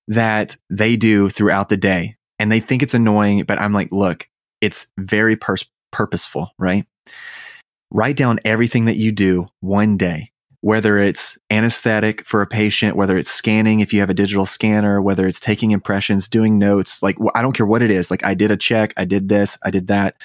that 0.09 0.57
they 0.71 0.97
do 0.97 1.29
throughout 1.29 1.69
the 1.69 1.77
day, 1.77 2.17
and 2.41 2.51
they 2.51 2.59
think 2.59 2.83
it's 2.83 2.95
annoying, 2.95 3.45
but 3.45 3.61
I'm 3.61 3.73
like, 3.73 3.93
look, 3.93 4.29
it's 4.61 4.93
very 4.99 5.37
purposeful, 5.93 6.51
right? 6.59 6.87
Write 7.93 8.17
down 8.17 8.41
everything 8.45 8.87
that 8.87 8.97
you 8.97 9.13
do 9.13 9.49
one 9.61 9.97
day, 9.97 10.33
whether 10.61 10.99
it's 10.99 11.39
anesthetic 11.51 12.25
for 12.25 12.43
a 12.43 12.47
patient, 12.47 12.97
whether 12.97 13.17
it's 13.17 13.31
scanning 13.31 13.81
if 13.81 13.93
you 13.93 14.01
have 14.01 14.11
a 14.11 14.15
digital 14.15 14.47
scanner, 14.47 15.01
whether 15.01 15.27
it's 15.27 15.41
taking 15.41 15.71
impressions, 15.71 16.29
doing 16.29 16.59
notes, 16.59 17.03
like 17.03 17.17
I 17.35 17.43
don't 17.43 17.53
care 17.57 17.67
what 17.67 17.83
it 17.83 17.91
is. 17.91 18.11
Like 18.11 18.25
I 18.25 18.35
did 18.35 18.51
a 18.51 18.57
check, 18.57 18.93
I 18.97 19.05
did 19.05 19.29
this, 19.29 19.57
I 19.63 19.71
did 19.71 19.87
that. 19.89 20.17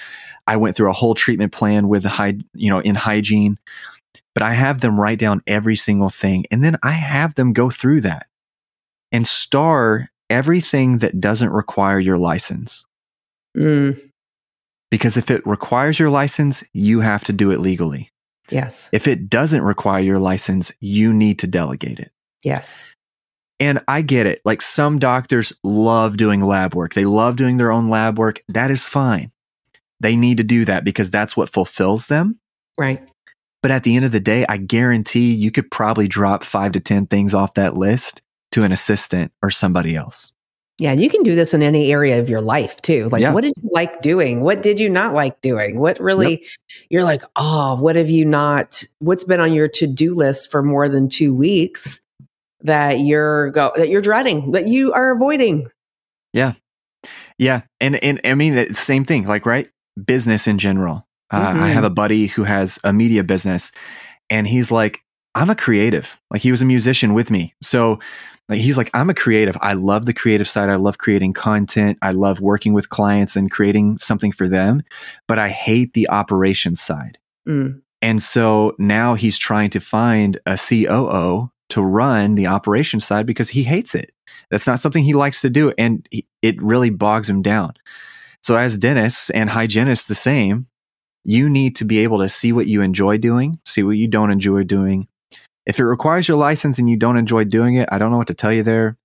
I 0.46 0.56
went 0.56 0.76
through 0.76 0.90
a 0.90 0.94
whole 0.94 1.14
treatment 1.14 1.52
plan 1.52 1.88
with 1.88 2.04
you 2.54 2.70
know, 2.70 2.80
in 2.80 2.96
hygiene 2.96 3.58
but 4.34 4.42
I 4.42 4.54
have 4.54 4.80
them 4.80 4.98
write 4.98 5.18
down 5.18 5.42
every 5.46 5.76
single 5.76 6.08
thing. 6.08 6.46
And 6.50 6.64
then 6.64 6.76
I 6.82 6.92
have 6.92 7.34
them 7.34 7.52
go 7.52 7.70
through 7.70 8.02
that 8.02 8.26
and 9.10 9.26
star 9.26 10.10
everything 10.30 10.98
that 10.98 11.20
doesn't 11.20 11.50
require 11.50 12.00
your 12.00 12.16
license. 12.16 12.84
Mm, 13.56 14.10
Because 14.92 15.16
if 15.16 15.30
it 15.30 15.44
requires 15.46 15.98
your 15.98 16.10
license, 16.10 16.62
you 16.74 17.00
have 17.00 17.24
to 17.24 17.32
do 17.32 17.50
it 17.50 17.60
legally. 17.60 18.12
yes. 18.50 18.90
If 18.92 19.08
it 19.08 19.30
doesn't 19.30 19.62
require 19.62 20.02
your 20.02 20.18
license, 20.18 20.70
you 20.80 21.14
need 21.14 21.38
to 21.38 21.46
delegate 21.46 21.98
it. 21.98 22.12
Yes. 22.44 22.86
And 23.58 23.82
I 23.88 24.02
get 24.02 24.26
it. 24.26 24.42
Like 24.44 24.60
some 24.60 24.98
doctors 24.98 25.50
love 25.64 26.18
doing 26.18 26.44
lab 26.44 26.74
work, 26.74 26.92
they 26.92 27.06
love 27.06 27.36
doing 27.36 27.56
their 27.56 27.72
own 27.72 27.88
lab 27.88 28.18
work. 28.18 28.42
That 28.48 28.70
is 28.70 28.86
fine. 28.86 29.32
They 30.00 30.14
need 30.14 30.36
to 30.36 30.44
do 30.44 30.66
that 30.66 30.84
because 30.84 31.10
that's 31.10 31.38
what 31.38 31.48
fulfills 31.48 32.08
them. 32.08 32.38
Right. 32.76 33.02
But 33.62 33.70
at 33.70 33.84
the 33.84 33.96
end 33.96 34.04
of 34.04 34.12
the 34.12 34.20
day, 34.20 34.44
I 34.46 34.58
guarantee 34.58 35.32
you 35.32 35.50
could 35.50 35.70
probably 35.70 36.06
drop 36.06 36.44
five 36.44 36.72
to 36.72 36.80
10 36.80 37.06
things 37.06 37.32
off 37.32 37.54
that 37.54 37.76
list 37.76 38.20
to 38.50 38.62
an 38.62 38.72
assistant 38.72 39.32
or 39.42 39.50
somebody 39.50 39.96
else. 39.96 40.34
Yeah. 40.82 40.92
You 40.94 41.08
can 41.08 41.22
do 41.22 41.36
this 41.36 41.54
in 41.54 41.62
any 41.62 41.92
area 41.92 42.18
of 42.18 42.28
your 42.28 42.40
life 42.40 42.82
too. 42.82 43.08
Like, 43.10 43.22
Yeah. 43.22 43.32
what 43.32 43.42
did 43.42 43.52
you 43.62 43.70
like 43.72 44.02
doing? 44.02 44.40
What 44.40 44.62
did 44.62 44.80
you 44.80 44.90
not 44.90 45.14
like 45.14 45.40
doing? 45.40 45.78
What 45.78 46.00
really, 46.00 46.44
you're 46.90 47.04
like, 47.04 47.22
oh, 47.36 47.76
what 47.76 47.94
have 47.94 48.10
you 48.10 48.24
not, 48.24 48.82
what's 48.98 49.22
been 49.22 49.38
on 49.38 49.52
your 49.52 49.68
to 49.68 49.86
do 49.86 50.12
list 50.12 50.50
for 50.50 50.60
more 50.60 50.88
than 50.88 51.08
two 51.08 51.36
weeks 51.36 52.00
that 52.62 52.98
you're 52.98 53.50
go, 53.50 53.70
that 53.76 53.90
you're 53.90 54.02
dreading, 54.02 54.50
that 54.52 54.66
you 54.66 54.92
are 54.92 55.12
avoiding? 55.12 55.68
Yeah. 56.32 56.54
Yeah, 57.38 57.62
and, 57.80 58.02
and 58.02 58.20
I 58.24 58.34
mean, 58.34 58.54
the 58.56 58.74
same 58.74 59.04
thing, 59.04 59.24
like, 59.26 59.46
right? 59.46 59.68
Business 60.04 60.48
in 60.48 60.58
general. 60.58 61.06
Uh, 61.30 61.54
I 61.56 61.68
have 61.68 61.84
a 61.84 61.90
buddy 61.90 62.26
who 62.26 62.42
has 62.42 62.80
a 62.82 62.92
media 62.92 63.22
business 63.22 63.70
and 64.30 64.48
he's 64.48 64.72
like, 64.72 64.98
I'm 65.34 65.48
a 65.48 65.54
creative. 65.54 66.20
Like, 66.30 66.42
he 66.42 66.50
was 66.50 66.60
a 66.60 66.64
musician 66.66 67.14
with 67.14 67.30
me. 67.30 67.54
So, 67.62 68.00
like, 68.48 68.58
he's 68.58 68.76
like, 68.76 68.90
I'm 68.92 69.10
a 69.10 69.14
creative. 69.14 69.56
I 69.60 69.74
love 69.74 70.06
the 70.06 70.12
creative 70.12 70.48
side. 70.48 70.68
I 70.68 70.76
love 70.76 70.98
creating 70.98 71.32
content. 71.32 71.98
I 72.02 72.12
love 72.12 72.40
working 72.40 72.72
with 72.72 72.88
clients 72.88 73.36
and 73.36 73.50
creating 73.50 73.98
something 73.98 74.32
for 74.32 74.48
them, 74.48 74.82
but 75.28 75.38
I 75.38 75.48
hate 75.48 75.94
the 75.94 76.08
operations 76.08 76.80
side. 76.80 77.18
Mm. 77.48 77.82
And 78.02 78.20
so 78.20 78.74
now 78.78 79.14
he's 79.14 79.38
trying 79.38 79.70
to 79.70 79.80
find 79.80 80.38
a 80.44 80.58
COO 80.58 81.50
to 81.70 81.80
run 81.80 82.34
the 82.34 82.48
operations 82.48 83.04
side 83.04 83.26
because 83.26 83.48
he 83.48 83.62
hates 83.62 83.94
it. 83.94 84.12
That's 84.50 84.66
not 84.66 84.80
something 84.80 85.02
he 85.02 85.14
likes 85.14 85.40
to 85.42 85.50
do. 85.50 85.72
And 85.78 86.06
he, 86.10 86.26
it 86.42 86.60
really 86.60 86.90
bogs 86.90 87.30
him 87.30 87.42
down. 87.42 87.74
So, 88.42 88.56
as 88.56 88.76
dentists 88.76 89.30
and 89.30 89.48
hygienists, 89.48 90.08
the 90.08 90.16
same, 90.16 90.66
you 91.24 91.48
need 91.48 91.76
to 91.76 91.84
be 91.84 92.00
able 92.00 92.18
to 92.18 92.28
see 92.28 92.52
what 92.52 92.66
you 92.66 92.82
enjoy 92.82 93.18
doing, 93.18 93.60
see 93.64 93.84
what 93.84 93.96
you 93.96 94.08
don't 94.08 94.32
enjoy 94.32 94.64
doing. 94.64 95.06
If 95.66 95.78
it 95.78 95.84
requires 95.84 96.26
your 96.26 96.36
license 96.36 96.78
and 96.78 96.88
you 96.88 96.96
don't 96.96 97.16
enjoy 97.16 97.44
doing 97.44 97.76
it, 97.76 97.88
I 97.92 97.98
don't 97.98 98.10
know 98.10 98.18
what 98.18 98.26
to 98.28 98.34
tell 98.34 98.52
you 98.52 98.62
there. 98.62 98.96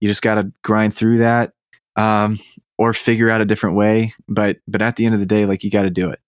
You 0.00 0.08
just 0.08 0.22
got 0.22 0.36
to 0.36 0.52
grind 0.62 0.94
through 0.94 1.18
that 1.18 1.52
um, 1.96 2.38
or 2.78 2.92
figure 2.94 3.30
out 3.30 3.40
a 3.40 3.46
different 3.46 3.76
way. 3.76 4.12
But 4.28 4.58
but 4.66 4.82
at 4.82 4.96
the 4.96 5.06
end 5.06 5.14
of 5.14 5.20
the 5.20 5.26
day, 5.26 5.46
like 5.46 5.64
you 5.64 5.70
got 5.70 5.82
to 5.82 5.90
do 5.90 6.10
it. 6.10 6.20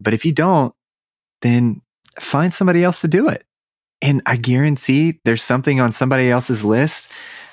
But 0.00 0.14
if 0.14 0.24
you 0.24 0.32
don't, 0.32 0.72
then 1.42 1.80
find 2.20 2.52
somebody 2.52 2.84
else 2.84 3.00
to 3.00 3.08
do 3.08 3.28
it. 3.28 3.44
And 4.00 4.22
I 4.26 4.36
guarantee 4.36 5.18
there's 5.24 5.42
something 5.42 5.80
on 5.80 5.92
somebody 5.92 6.30
else's 6.30 6.64
list 6.64 7.10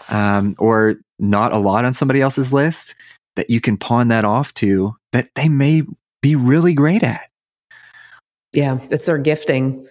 um, 0.10 0.56
or 0.60 0.96
not 1.18 1.54
a 1.54 1.58
lot 1.58 1.86
on 1.86 1.94
somebody 1.94 2.22
else's 2.22 2.54
list 2.54 2.96
that 3.36 3.50
you 3.50 3.60
can 3.60 3.78
pawn 3.78 4.10
that 4.10 4.26
off 4.26 4.54
to 4.56 4.96
that 5.12 5.30
they 5.36 5.50
may 5.50 5.84
be 6.22 6.36
really 6.36 6.74
great 6.74 7.04
at. 7.04 7.30
Yeah, 8.54 8.80
it's 8.89 9.06
their 9.06 9.18
gifting. 9.18 9.88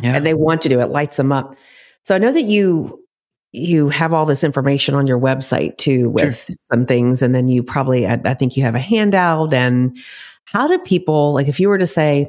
Yeah. 0.00 0.14
And 0.16 0.24
they 0.26 0.34
want 0.34 0.62
to 0.62 0.68
do 0.68 0.80
it, 0.80 0.90
lights 0.90 1.16
them 1.16 1.32
up. 1.32 1.56
So 2.02 2.14
I 2.14 2.18
know 2.18 2.32
that 2.32 2.42
you 2.44 3.04
you 3.52 3.88
have 3.88 4.12
all 4.12 4.26
this 4.26 4.44
information 4.44 4.94
on 4.94 5.06
your 5.06 5.18
website 5.18 5.78
too 5.78 6.10
with 6.10 6.44
Sure. 6.46 6.56
some 6.70 6.84
things 6.86 7.22
and 7.22 7.34
then 7.34 7.48
you 7.48 7.62
probably 7.62 8.06
I, 8.06 8.20
I 8.24 8.34
think 8.34 8.56
you 8.56 8.62
have 8.62 8.74
a 8.74 8.78
handout 8.78 9.54
and 9.54 9.96
how 10.44 10.68
do 10.68 10.78
people 10.78 11.32
like 11.32 11.48
if 11.48 11.58
you 11.58 11.68
were 11.70 11.78
to 11.78 11.86
say 11.86 12.28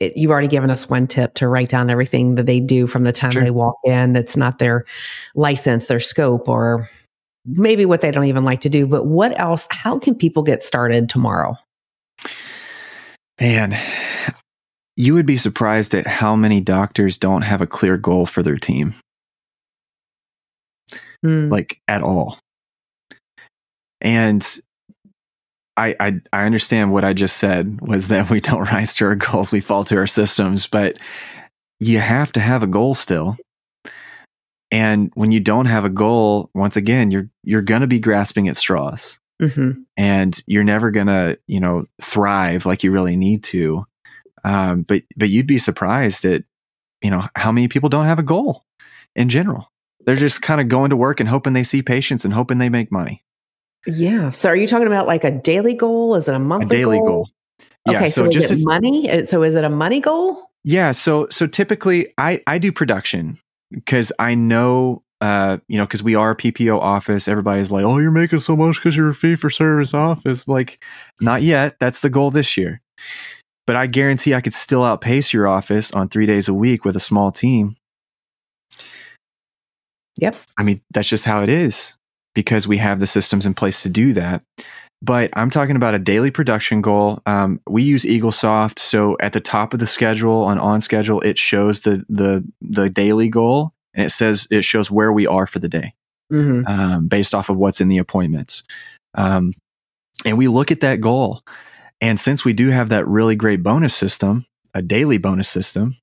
it, 0.00 0.16
you've 0.16 0.32
already 0.32 0.48
given 0.48 0.68
us 0.68 0.90
one 0.90 1.06
tip 1.06 1.34
to 1.34 1.46
write 1.46 1.68
down 1.68 1.90
everything 1.90 2.34
that 2.34 2.46
they 2.46 2.58
do 2.58 2.88
from 2.88 3.04
the 3.04 3.12
time 3.12 3.30
Sure. 3.30 3.44
they 3.44 3.52
walk 3.52 3.76
in 3.84 4.12
that's 4.14 4.36
not 4.36 4.58
their 4.58 4.84
license 5.36 5.86
their 5.86 6.00
scope 6.00 6.48
or 6.48 6.88
maybe 7.46 7.86
what 7.86 8.00
they 8.00 8.10
don't 8.10 8.24
even 8.24 8.44
like 8.44 8.62
to 8.62 8.68
do 8.68 8.84
but 8.86 9.06
what 9.06 9.38
else 9.38 9.68
how 9.70 9.96
can 9.96 10.14
people 10.14 10.42
get 10.42 10.64
started 10.64 11.08
tomorrow 11.08 11.54
Man, 13.40 13.76
you 14.96 15.14
would 15.14 15.26
be 15.26 15.36
surprised 15.36 15.94
at 15.94 16.06
how 16.06 16.36
many 16.36 16.60
doctors 16.60 17.16
don't 17.16 17.42
have 17.42 17.60
a 17.60 17.66
clear 17.66 17.96
goal 17.96 18.26
for 18.26 18.42
their 18.42 18.56
team, 18.58 18.94
Hmm. 21.22 21.48
like 21.48 21.80
at 21.88 22.02
all. 22.02 22.38
And 24.00 24.46
I, 25.76 25.94
I 26.00 26.20
I 26.32 26.44
understand 26.44 26.92
what 26.92 27.04
I 27.04 27.12
just 27.12 27.36
said 27.36 27.80
was 27.80 28.08
that 28.08 28.28
we 28.30 28.40
don't 28.40 28.60
rise 28.72 28.94
to 28.96 29.06
our 29.06 29.14
goals, 29.14 29.52
we 29.52 29.60
fall 29.60 29.84
to 29.84 29.96
our 29.96 30.06
systems, 30.06 30.66
but 30.66 30.98
you 31.80 31.98
have 31.98 32.32
to 32.32 32.40
have 32.40 32.62
a 32.62 32.66
goal 32.66 32.94
still. 32.94 33.36
And 34.70 35.10
when 35.14 35.32
you 35.32 35.40
don't 35.40 35.66
have 35.66 35.84
a 35.84 35.90
goal, 35.90 36.50
once 36.54 36.76
again, 36.76 37.10
you're 37.10 37.28
you're 37.44 37.62
gonna 37.62 37.86
be 37.86 37.98
grasping 38.00 38.48
at 38.48 38.56
straws. 38.56 39.18
Mhm. 39.40 39.84
and 39.96 40.40
you're 40.46 40.62
never 40.62 40.92
gonna 40.92 41.36
you 41.48 41.58
know 41.58 41.86
thrive 42.00 42.64
like 42.64 42.84
you 42.84 42.92
really 42.92 43.16
need 43.16 43.42
to 43.44 43.84
um, 44.44 44.82
but 44.82 45.02
but 45.16 45.28
you'd 45.30 45.46
be 45.46 45.58
surprised 45.58 46.24
at 46.24 46.44
you 47.02 47.10
know 47.10 47.26
how 47.36 47.52
many 47.52 47.68
people 47.68 47.88
don't 47.88 48.06
have 48.06 48.18
a 48.18 48.22
goal 48.22 48.64
in 49.16 49.28
general 49.28 49.70
they're 50.04 50.16
just 50.16 50.42
kind 50.42 50.60
of 50.60 50.68
going 50.68 50.90
to 50.90 50.96
work 50.96 51.20
and 51.20 51.28
hoping 51.28 51.52
they 51.52 51.62
see 51.62 51.82
patients 51.82 52.24
and 52.24 52.34
hoping 52.34 52.58
they 52.58 52.68
make 52.68 52.90
money 52.90 53.22
yeah 53.86 54.30
so 54.30 54.48
are 54.48 54.56
you 54.56 54.66
talking 54.66 54.86
about 54.86 55.06
like 55.06 55.24
a 55.24 55.30
daily 55.30 55.74
goal 55.74 56.14
is 56.14 56.28
it 56.28 56.32
a 56.32 56.36
a 56.36 56.38
monthly 56.38 56.68
daily 56.78 56.98
goal, 56.98 57.28
yeah 57.86 57.96
okay, 57.98 58.08
so, 58.08 58.22
so, 58.22 58.28
is 58.28 58.34
just 58.34 58.50
it 58.50 58.60
a- 58.60 58.64
money? 58.64 59.10
Uh, 59.10 59.24
So 59.24 59.42
is 59.42 59.54
it 59.54 59.64
a 59.64 59.70
money 59.70 60.00
goal? 60.00 60.50
yeah 60.64 60.92
so 60.92 61.26
so 61.30 61.46
typically 61.46 62.12
i 62.18 62.40
i 62.46 62.58
do 62.58 62.70
production 62.72 63.36
because 63.72 64.12
i 64.18 64.34
know 64.34 65.02
uh, 65.22 65.58
you 65.68 65.78
know, 65.78 65.84
because 65.86 66.02
we 66.02 66.16
are 66.16 66.32
a 66.32 66.36
PPO 66.36 66.80
office, 66.80 67.28
everybody's 67.28 67.70
like, 67.70 67.84
"Oh, 67.84 67.98
you're 67.98 68.10
making 68.10 68.40
so 68.40 68.56
much 68.56 68.78
because 68.78 68.96
you're 68.96 69.10
a 69.10 69.14
fee 69.14 69.36
for 69.36 69.50
service 69.50 69.94
office." 69.94 70.48
Like, 70.48 70.82
not 71.20 71.42
yet. 71.42 71.78
That's 71.78 72.00
the 72.00 72.10
goal 72.10 72.32
this 72.32 72.56
year. 72.56 72.80
But 73.66 73.76
I 73.76 73.86
guarantee 73.86 74.34
I 74.34 74.40
could 74.40 74.54
still 74.54 74.82
outpace 74.82 75.32
your 75.32 75.46
office 75.46 75.92
on 75.92 76.08
three 76.08 76.26
days 76.26 76.48
a 76.48 76.54
week 76.54 76.84
with 76.84 76.96
a 76.96 77.00
small 77.00 77.30
team. 77.30 77.76
Yep. 80.18 80.36
I 80.58 80.62
mean, 80.62 80.80
that's 80.92 81.08
just 81.08 81.24
how 81.24 81.42
it 81.42 81.48
is 81.48 81.96
because 82.34 82.66
we 82.66 82.78
have 82.78 83.00
the 83.00 83.06
systems 83.06 83.46
in 83.46 83.54
place 83.54 83.82
to 83.82 83.88
do 83.88 84.12
that. 84.14 84.42
But 85.00 85.30
I'm 85.32 85.50
talking 85.50 85.74
about 85.74 85.94
a 85.94 85.98
daily 85.98 86.30
production 86.30 86.80
goal. 86.80 87.20
Um, 87.26 87.60
we 87.68 87.82
use 87.82 88.04
EagleSoft, 88.04 88.78
so 88.78 89.16
at 89.20 89.32
the 89.32 89.40
top 89.40 89.74
of 89.74 89.80
the 89.80 89.86
schedule 89.86 90.44
on 90.44 90.58
on 90.58 90.80
schedule, 90.80 91.20
it 91.20 91.38
shows 91.38 91.80
the 91.80 92.04
the 92.08 92.44
the 92.60 92.88
daily 92.88 93.28
goal, 93.28 93.72
and 93.94 94.06
it 94.06 94.10
says 94.10 94.46
it 94.50 94.64
shows 94.64 94.92
where 94.92 95.12
we 95.12 95.26
are 95.26 95.46
for 95.48 95.58
the 95.58 95.68
day 95.68 95.94
hmm 96.30 96.62
um, 96.66 97.08
based 97.08 97.34
off 97.34 97.50
of 97.50 97.56
what's 97.56 97.80
in 97.80 97.88
the 97.88 97.98
appointments. 97.98 98.62
Um, 99.14 99.54
and 100.24 100.38
we 100.38 100.46
look 100.46 100.70
at 100.70 100.80
that 100.80 101.00
goal. 101.00 101.42
And 102.02 102.18
since 102.18 102.44
we 102.44 102.52
do 102.52 102.68
have 102.68 102.88
that 102.88 103.06
really 103.06 103.36
great 103.36 103.62
bonus 103.62 103.94
system, 103.94 104.44
a 104.74 104.82
daily 104.82 105.18
bonus 105.18 105.48
system 105.48 105.94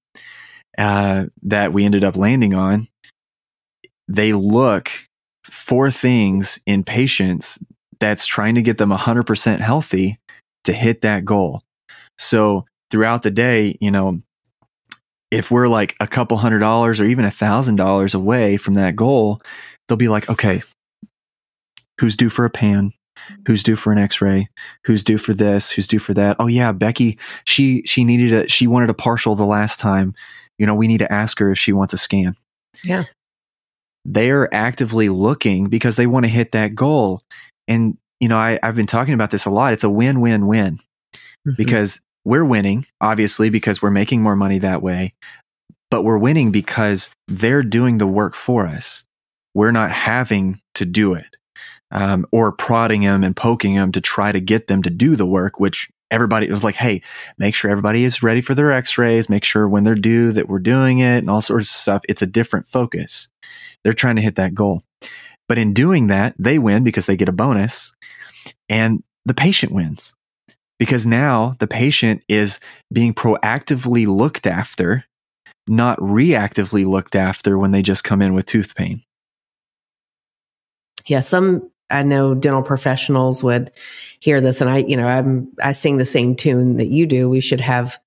uh, 0.78 1.26
that 1.44 1.74
we 1.74 1.84
ended 1.84 2.06
up 2.06 2.16
landing 2.16 2.54
on, 2.54 2.88
they 4.08 4.32
look 4.32 4.90
for 5.44 5.92
things 5.92 6.58
in 6.66 6.84
patients 6.84 7.62
that's 8.00 8.26
trying 8.26 8.56
to 8.56 8.62
get 8.62 8.78
them 8.78 8.92
100% 8.92 9.60
healthy 9.60 10.18
to 10.64 10.72
hit 10.72 11.02
that 11.02 11.26
goal. 11.26 11.62
So 12.18 12.66
throughout 12.90 13.24
the 13.24 13.32
day, 13.32 13.78
you 13.82 13.92
know, 13.92 14.22
if 15.32 15.52
we're 15.52 15.68
like 15.68 15.98
a 16.00 16.08
couple 16.08 16.38
hundred 16.38 16.60
dollars 16.60 17.02
or 17.02 17.06
even 17.06 17.26
a 17.26 17.32
thousand 17.32 17.76
dollars 17.76 18.14
away 18.14 18.56
from 18.56 18.76
that 18.76 18.96
goal, 18.96 19.42
they'll 19.88 19.98
be 19.98 20.08
like, 20.08 20.30
okay, 20.30 20.62
who's 22.00 22.16
due 22.16 22.30
for 22.30 22.46
a 22.46 22.50
pan? 22.50 22.94
Who's 23.48 23.64
due 23.64 23.76
for 23.76 23.92
an 23.92 23.98
X-ray? 23.98 24.50
Who's 24.86 25.04
due 25.04 25.18
for 25.18 25.34
this? 25.34 25.72
Who's 25.72 25.88
due 25.88 26.00
for 26.00 26.14
that? 26.14 26.38
Oh 26.40 26.48
yeah, 26.48 26.72
Becky, 26.72 27.18
she 27.46 27.84
she 27.86 28.04
needed 28.04 28.34
a 28.34 28.48
she 28.48 28.68
wanted 28.68 28.90
a 28.90 28.94
partial 28.94 29.36
the 29.36 29.46
last 29.46 29.80
time. 29.80 30.14
You 30.58 30.66
know, 30.66 30.76
we 30.76 30.88
need 30.88 31.00
to 31.00 31.12
ask 31.12 31.40
her 31.40 31.52
if 31.52 31.58
she 31.58 31.74
wants 31.74 31.94
a 31.94 31.98
scan. 31.98 32.34
Yeah. 32.84 33.06
They're 34.06 34.54
actively 34.54 35.10
looking 35.10 35.70
because 35.70 35.96
they 35.96 36.08
want 36.08 36.26
to 36.26 36.32
hit 36.32 36.52
that 36.54 36.76
goal. 36.76 37.22
And 37.68 37.98
you 38.20 38.28
know, 38.28 38.38
I, 38.38 38.60
I've 38.62 38.76
been 38.76 38.88
talking 38.88 39.14
about 39.14 39.32
this 39.32 39.46
a 39.46 39.50
lot. 39.50 39.74
It's 39.74 39.84
a 39.84 39.90
win-win-win 39.90 40.80
Mm-hmm. 41.48 41.56
because 41.56 42.02
we're 42.26 42.44
winning, 42.44 42.86
obviously, 43.00 43.50
because 43.50 43.82
we're 43.82 43.92
making 43.92 44.22
more 44.22 44.36
money 44.36 44.60
that 44.60 44.82
way. 44.82 45.14
But 45.90 46.04
we're 46.04 46.18
winning 46.18 46.52
because 46.52 47.12
they're 47.30 47.64
doing 47.64 47.98
the 47.98 48.08
work 48.08 48.36
for 48.36 48.68
us. 48.68 49.04
We're 49.56 49.72
not 49.72 49.90
having 49.92 50.60
to 50.76 50.86
do 50.86 51.14
it 51.14 51.38
um, 51.92 52.26
or 52.32 52.52
prodding 52.52 53.02
them 53.02 53.24
and 53.24 53.36
poking 53.36 53.76
them 53.76 53.92
to 53.92 54.02
try 54.02 54.32
to 54.32 54.40
get 54.40 54.68
them 54.68 54.82
to 54.84 54.90
do 54.90 55.16
the 55.16 55.26
work, 55.26 55.60
which 55.60 55.90
everybody 56.12 56.52
was 56.52 56.64
like, 56.64 56.76
hey, 56.76 57.02
make 57.38 57.56
sure 57.56 57.70
everybody 57.70 58.04
is 58.04 58.24
ready 58.24 58.42
for 58.42 58.56
their 58.56 58.72
x 58.72 58.98
rays, 58.98 59.30
make 59.30 59.44
sure 59.44 59.68
when 59.68 59.84
they're 59.84 59.96
due 59.96 60.32
that 60.32 60.50
we're 60.50 60.60
doing 60.60 61.00
it 61.00 61.18
and 61.20 61.30
all 61.30 61.42
sorts 61.42 61.70
of 61.70 61.76
stuff. 61.76 62.04
It's 62.10 62.22
a 62.22 62.28
different 62.28 62.68
focus. 62.68 63.28
They're 63.84 63.94
trying 63.94 64.16
to 64.18 64.22
hit 64.22 64.36
that 64.36 64.54
goal. 64.54 64.84
But 65.48 65.58
in 65.58 65.74
doing 65.74 66.08
that, 66.08 66.36
they 66.38 66.60
win 66.60 66.84
because 66.84 67.06
they 67.06 67.18
get 67.18 67.30
a 67.30 67.34
bonus 67.34 67.94
and 68.68 69.04
the 69.26 69.34
patient 69.34 69.72
wins 69.72 70.14
because 70.78 71.06
now 71.06 71.56
the 71.60 71.68
patient 71.68 72.24
is 72.28 72.60
being 72.94 73.14
proactively 73.14 74.08
looked 74.08 74.48
after, 74.48 75.06
not 75.68 75.98
reactively 76.00 76.86
looked 76.86 77.16
after 77.16 77.58
when 77.58 77.72
they 77.72 77.82
just 77.82 78.04
come 78.04 78.22
in 78.22 78.34
with 78.34 78.46
tooth 78.46 78.76
pain. 78.76 79.02
yeah 81.08 81.20
some 81.20 81.70
i 81.90 82.04
know 82.04 82.34
dental 82.36 82.62
professionals 82.64 83.44
would 83.44 83.72
hear 84.20 84.42
this 84.42 84.62
and 84.62 84.70
i 84.70 84.78
you 84.80 84.96
know 84.98 85.08
i'm 85.08 85.48
i 85.64 85.72
sing 85.72 85.98
the 85.98 86.06
same 86.06 86.36
tune 86.36 86.78
that 86.78 86.88
you 86.88 87.06
do 87.06 87.30
we 87.30 87.42
should 87.42 87.62
have 87.62 87.98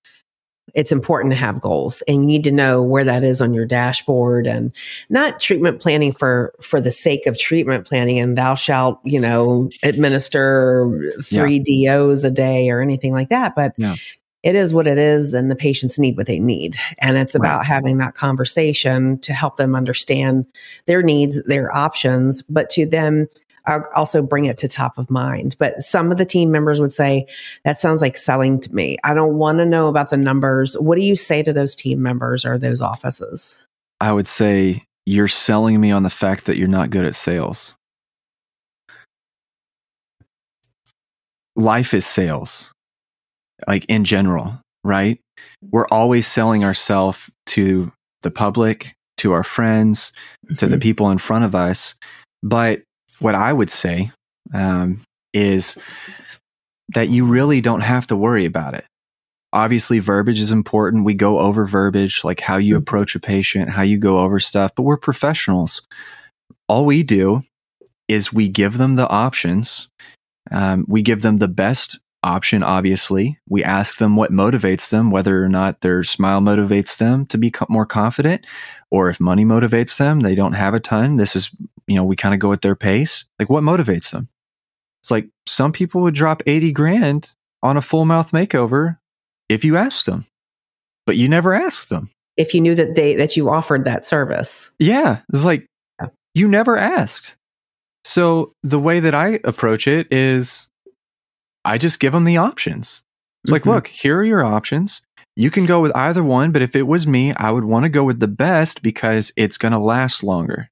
it's 0.75 0.93
important 0.93 1.33
to 1.33 1.37
have 1.39 1.61
goals 1.61 2.03
and 2.09 2.19
you 2.23 2.27
need 2.27 2.45
to 2.45 2.53
know 2.53 2.83
where 2.83 3.05
that 3.05 3.25
is 3.25 3.43
on 3.43 3.53
your 3.53 3.67
dashboard 3.67 4.47
and 4.47 4.73
not 5.11 5.39
treatment 5.41 5.81
planning 5.81 6.13
for 6.13 6.55
for 6.63 6.81
the 6.81 6.91
sake 6.91 7.27
of 7.27 7.37
treatment 7.37 7.87
planning 7.87 8.19
and 8.19 8.39
thou 8.39 8.55
shalt 8.55 8.99
you 9.05 9.19
know 9.21 9.69
administer 9.83 11.15
three 11.23 11.59
dos 11.59 12.25
a 12.25 12.31
day 12.31 12.71
or 12.71 12.81
anything 12.81 13.13
like 13.13 13.29
that 13.29 13.55
but 13.55 13.75
Yeah. 13.77 13.97
it 14.43 14.55
is 14.55 14.73
what 14.73 14.87
it 14.87 14.99
is 14.99 15.35
and 15.35 15.51
the 15.51 15.57
patients 15.57 15.99
need 15.99 16.17
what 16.17 16.27
they 16.27 16.39
need 16.39 16.77
and 17.01 17.17
it's 17.19 17.35
Right. 17.35 17.41
about 17.49 17.67
having 17.67 17.99
that 17.99 18.15
conversation 18.15 19.19
to 19.21 19.33
help 19.33 19.57
them 19.57 19.75
understand 19.75 20.47
their 20.87 21.03
needs 21.03 21.43
their 21.45 21.75
options 21.75 22.41
but 22.43 22.71
to 22.71 22.87
then 22.87 23.29
uh, 23.67 23.81
also 23.95 24.23
bring 24.23 24.45
it 24.45 24.59
to 24.59 24.69
top 24.69 24.99
of 24.99 25.11
mind 25.11 25.57
but 25.59 25.81
some 25.83 26.11
of 26.11 26.19
the 26.19 26.25
team 26.25 26.51
members 26.51 26.81
would 26.81 26.93
say 26.93 27.27
that 27.65 27.79
sounds 27.79 28.01
like 28.01 28.17
selling 28.17 28.61
to 28.61 28.75
me 28.75 28.97
i 29.05 29.15
don't 29.15 29.37
want 29.37 29.59
to 29.59 29.67
know 29.67 29.89
about 29.89 30.11
the 30.11 30.17
numbers 30.17 30.75
what 30.79 30.97
do 30.97 31.03
you 31.03 31.17
say 31.17 31.43
to 31.43 31.53
those 31.53 31.75
team 31.77 32.03
members 32.03 32.45
or 32.45 32.59
those 32.59 32.81
offices 32.81 33.63
I 34.03 34.11
would 34.11 34.27
say 34.27 34.83
you're 35.07 35.29
selling 35.29 35.81
me 35.81 35.93
on 35.93 36.03
the 36.03 36.11
fact 36.11 36.47
that 36.47 36.57
you're 36.57 36.67
not 36.67 36.91
good 36.91 37.05
at 37.05 37.15
sales. 37.15 37.77
Life 41.55 41.95
is 41.95 42.05
sales, 42.05 42.73
like 43.69 43.85
in 43.85 44.05
general, 44.05 44.61
right? 44.83 45.21
We're 45.71 45.87
always 45.93 46.27
selling 46.27 46.65
ourselves 46.65 47.31
to 47.47 47.93
the 48.23 48.33
public, 48.33 48.93
to 49.19 49.31
our 49.31 49.45
friends, 49.45 50.13
to 50.59 50.67
the 50.67 50.79
people 50.79 51.09
in 51.13 51.19
front 51.19 51.45
of 51.45 51.55
us. 51.55 51.95
But 52.43 52.83
what 53.23 53.35
I 53.35 53.53
would 53.53 53.71
say 53.71 54.11
um, 54.53 55.01
is 55.33 55.79
that 56.95 57.09
you 57.09 57.25
really 57.25 57.61
don't 57.61 57.81
have 57.81 58.07
to 58.09 58.17
worry 58.17 58.45
about 58.45 58.75
it. 58.75 58.85
Obviously, 59.53 59.99
verbiage 59.99 60.41
is 60.41 60.53
important. 60.53 61.05
We 61.05 61.15
go 61.15 61.39
over 61.39 61.67
verbiage, 61.67 62.25
like 62.25 62.41
how 62.41 62.57
you 62.57 62.77
approach 62.77 63.15
a 63.15 63.21
patient, 63.21 63.71
how 63.71 63.83
you 63.83 63.99
go 63.99 64.19
over 64.21 64.41
stuff, 64.41 64.73
but 64.75 64.83
we're 64.83 64.97
professionals. 64.97 65.83
All 66.69 66.87
we 66.87 67.03
do 67.03 67.43
is 68.09 68.33
we 68.33 68.49
give 68.49 68.79
them 68.79 68.97
the 68.97 69.09
options. 69.09 69.89
Um, 70.51 70.85
we 70.89 71.03
give 71.03 71.23
them 71.23 71.37
the 71.37 71.49
best 71.49 71.99
option, 72.23 72.63
obviously. 72.63 73.39
We 73.49 73.65
ask 73.65 73.99
them 73.99 74.17
what 74.17 74.31
motivates 74.31 74.91
them, 74.91 75.11
whether 75.11 75.43
or 75.45 75.49
not 75.49 75.81
their 75.81 76.03
smile 76.05 76.41
motivates 76.41 76.99
them 76.99 77.27
to 77.27 77.39
be 77.39 77.53
more 77.69 77.87
confident, 77.87 78.47
or 78.91 79.09
if 79.09 79.21
money 79.21 79.45
motivates 79.45 79.99
them, 79.99 80.21
they 80.21 80.35
don't 80.35 80.53
have 80.53 80.75
a 80.75 80.81
ton. 80.81 81.17
This 81.17 81.37
is, 81.37 81.51
you 81.87 81.97
know, 81.97 82.05
we 82.05 82.17
kind 82.17 82.35
of 82.35 82.41
go 82.41 82.53
at 82.53 82.63
their 82.63 82.77
pace. 82.77 83.25
Like, 83.39 83.51
what 83.51 83.63
motivates 83.63 84.11
them? 84.11 84.29
It's 85.03 85.11
like 85.11 85.29
some 85.47 85.73
people 85.73 86.03
would 86.03 86.15
drop 86.15 86.43
80 86.47 86.73
grand 86.73 87.33
on 87.63 87.77
a 87.77 87.83
full 87.83 88.05
mouth 88.05 88.31
makeover 88.31 88.99
if 89.49 89.65
you 89.65 89.77
asked 89.77 90.07
them, 90.07 90.27
but 91.07 91.17
you 91.17 91.29
never 91.29 91.55
asked 91.55 91.91
them. 91.91 92.11
If 92.37 92.55
you 92.55 92.61
knew 92.61 92.75
that 92.75 92.95
they 92.95 93.15
that 93.17 93.37
you 93.37 93.51
offered 93.51 93.85
that 93.85 94.07
service. 94.07 94.71
Yeah, 94.79 95.21
it's 95.33 95.45
like 95.45 95.67
yeah. 96.01 96.09
you 96.35 96.49
never 96.49 96.79
asked. 96.79 97.37
So 98.05 98.55
the 98.63 98.79
way 98.79 99.01
that 99.01 99.15
I 99.15 99.41
approach 99.45 99.87
it 99.87 100.09
is 100.11 100.69
I 101.65 101.79
just 101.79 102.01
give 102.01 102.13
them 102.13 102.25
the 102.25 102.39
options. 102.39 103.03
It's 103.45 103.51
mm-hmm. 103.51 103.53
like, 103.53 103.67
look, 103.67 103.87
here 103.89 104.19
are 104.19 104.25
your 104.25 104.45
options. 104.45 105.03
You 105.35 105.51
can 105.51 105.65
go 105.65 105.81
with 105.81 105.97
either 105.97 106.23
one, 106.23 106.53
but 106.53 106.63
if 106.63 106.77
it 106.77 106.87
was 106.87 107.07
me, 107.07 107.33
I 107.35 107.51
would 107.51 107.65
want 107.65 107.85
to 107.85 107.89
go 107.89 108.05
with 108.05 108.21
the 108.21 108.29
best 108.29 108.83
because 108.83 109.33
it's 109.37 109.57
going 109.57 109.73
to 109.73 109.79
last 109.79 110.23
longer. 110.23 110.69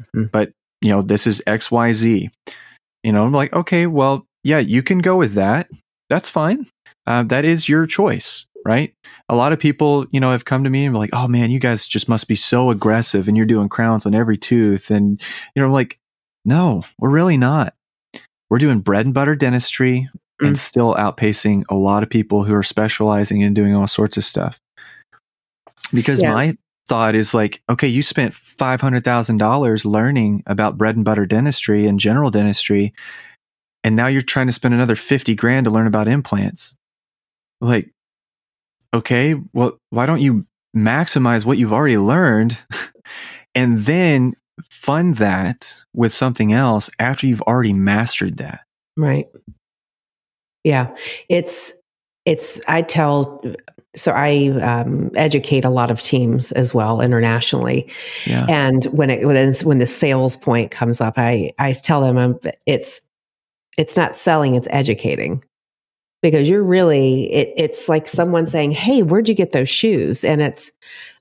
Mm-hmm. 0.00 0.24
But, 0.32 0.52
you 0.80 0.90
know, 0.90 1.02
this 1.02 1.26
is 1.26 1.42
XYZ. 1.46 2.30
You 3.02 3.12
know, 3.12 3.24
I'm 3.24 3.32
like, 3.32 3.52
okay, 3.52 3.86
well, 3.86 4.26
yeah, 4.44 4.58
you 4.58 4.82
can 4.82 5.00
go 5.00 5.16
with 5.16 5.34
that. 5.34 5.68
That's 6.08 6.30
fine. 6.30 6.66
Uh, 7.06 7.24
that 7.24 7.44
is 7.44 7.68
your 7.68 7.86
choice, 7.86 8.46
right? 8.64 8.94
A 9.28 9.34
lot 9.34 9.52
of 9.52 9.60
people, 9.60 10.06
you 10.10 10.20
know, 10.20 10.30
have 10.30 10.44
come 10.44 10.64
to 10.64 10.70
me 10.70 10.84
and 10.84 10.94
be 10.94 10.98
like, 10.98 11.10
oh 11.12 11.28
man, 11.28 11.50
you 11.50 11.58
guys 11.58 11.86
just 11.86 12.08
must 12.08 12.28
be 12.28 12.36
so 12.36 12.70
aggressive 12.70 13.28
and 13.28 13.36
you're 13.36 13.46
doing 13.46 13.68
crowns 13.68 14.06
on 14.06 14.14
every 14.14 14.36
tooth. 14.36 14.90
And, 14.90 15.20
you 15.54 15.62
know, 15.62 15.70
like, 15.70 15.98
no, 16.44 16.82
we're 16.98 17.10
really 17.10 17.36
not. 17.36 17.74
We're 18.52 18.58
doing 18.58 18.80
bread 18.80 19.06
and 19.06 19.14
butter 19.14 19.34
dentistry 19.34 20.10
mm. 20.38 20.46
and 20.46 20.58
still 20.58 20.94
outpacing 20.96 21.62
a 21.70 21.74
lot 21.74 22.02
of 22.02 22.10
people 22.10 22.44
who 22.44 22.54
are 22.54 22.62
specializing 22.62 23.42
and 23.42 23.56
doing 23.56 23.74
all 23.74 23.86
sorts 23.86 24.18
of 24.18 24.26
stuff. 24.26 24.60
Because 25.94 26.20
yeah. 26.20 26.34
my 26.34 26.58
thought 26.86 27.14
is 27.14 27.32
like, 27.32 27.62
okay, 27.70 27.88
you 27.88 28.02
spent 28.02 28.34
$500,000 28.34 29.84
learning 29.86 30.42
about 30.46 30.76
bread 30.76 30.96
and 30.96 31.02
butter 31.02 31.24
dentistry 31.24 31.86
and 31.86 31.98
general 31.98 32.30
dentistry, 32.30 32.92
and 33.84 33.96
now 33.96 34.06
you're 34.06 34.20
trying 34.20 34.48
to 34.48 34.52
spend 34.52 34.74
another 34.74 34.96
50 34.96 35.34
grand 35.34 35.64
to 35.64 35.70
learn 35.70 35.86
about 35.86 36.06
implants. 36.06 36.76
Like, 37.62 37.90
okay, 38.92 39.34
well, 39.54 39.78
why 39.88 40.04
don't 40.04 40.20
you 40.20 40.44
maximize 40.76 41.46
what 41.46 41.56
you've 41.56 41.72
already 41.72 41.96
learned 41.96 42.58
and 43.54 43.78
then 43.78 44.34
fund 44.62 45.16
that 45.16 45.82
with 45.94 46.12
something 46.12 46.52
else 46.52 46.90
after 46.98 47.26
you've 47.26 47.42
already 47.42 47.72
mastered 47.72 48.38
that? 48.38 48.60
Right. 48.96 49.28
Yeah. 50.64 50.94
It's, 51.28 51.74
it's, 52.24 52.60
I 52.68 52.82
tell 52.82 53.42
so 53.94 54.12
I 54.12 54.48
um, 54.62 55.10
educate 55.14 55.64
a 55.64 55.70
lot 55.70 55.90
of 55.90 56.00
teams 56.00 56.52
as 56.52 56.72
well 56.72 57.00
internationally. 57.00 57.90
Yeah. 58.26 58.46
And 58.48 58.84
when 58.86 59.10
it 59.10 59.26
when, 59.26 59.36
it's, 59.36 59.64
when 59.64 59.78
the 59.78 59.86
sales 59.86 60.36
point 60.36 60.70
comes 60.70 61.00
up, 61.00 61.18
I 61.18 61.52
I 61.58 61.72
tell 61.72 62.00
them 62.00 62.16
um, 62.16 62.38
it's 62.66 63.00
it's 63.76 63.96
not 63.96 64.16
selling, 64.16 64.54
it's 64.54 64.68
educating. 64.70 65.44
Because 66.22 66.48
you're 66.48 66.62
really 66.62 67.32
it, 67.32 67.52
it's 67.56 67.88
like 67.88 68.06
someone 68.06 68.46
saying, 68.46 68.70
"Hey, 68.70 69.02
where'd 69.02 69.28
you 69.28 69.34
get 69.34 69.52
those 69.52 69.68
shoes?" 69.68 70.24
And 70.24 70.40
it's 70.40 70.70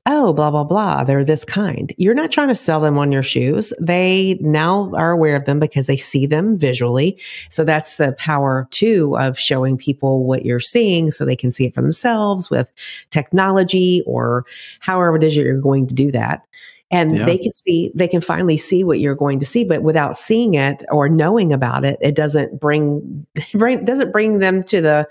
oh, 0.08 0.34
blah, 0.34 0.50
blah, 0.50 0.64
blah, 0.64 1.04
they're 1.04 1.24
this 1.24 1.46
kind. 1.46 1.94
You're 1.98 2.16
not 2.16 2.32
trying 2.32 2.48
to 2.48 2.56
sell 2.56 2.80
them 2.80 2.98
on 2.98 3.12
your 3.12 3.22
shoes. 3.22 3.72
They 3.80 4.38
now 4.42 4.92
are 4.96 5.12
aware 5.12 5.36
of 5.36 5.46
them 5.46 5.60
because 5.60 5.86
they 5.86 5.98
see 5.98 6.26
them 6.26 6.58
visually. 6.58 7.20
So 7.50 7.64
that's 7.64 7.98
the 7.98 8.14
power 8.14 8.68
too 8.72 9.16
of 9.18 9.38
showing 9.38 9.78
people 9.78 10.26
what 10.26 10.44
you're 10.44 10.60
seeing 10.60 11.12
so 11.12 11.24
they 11.24 11.36
can 11.36 11.52
see 11.52 11.66
it 11.66 11.76
for 11.76 11.82
themselves 11.82 12.50
with 12.50 12.72
technology 13.12 14.02
or 14.08 14.46
however 14.80 15.18
it 15.18 15.24
is 15.24 15.38
you're 15.38 15.62
going 15.62 15.88
to 15.88 15.96
do 15.96 16.12
that. 16.12 16.48
And 16.90 17.18
yeah. 17.18 17.26
they 17.26 17.38
can 17.38 17.54
see, 17.54 17.92
they 17.96 18.08
can 18.08 18.20
finally 18.20 18.58
see 18.58 18.84
what 18.84 19.00
you're 19.00 19.16
going 19.16 19.40
to 19.40 19.46
see, 19.46 19.64
but 19.64 19.82
without 19.82 20.18
seeing 20.18 20.56
it 20.56 20.84
or 20.92 21.08
knowing 21.08 21.54
about 21.54 21.86
it, 21.86 21.98
it 22.02 22.16
doesn't 22.16 22.60
bring, 22.60 23.26
bring 23.54 23.86
doesn't 23.86 24.12
bring 24.12 24.40
them 24.40 24.64
to 24.64 24.82
the, 24.82 25.08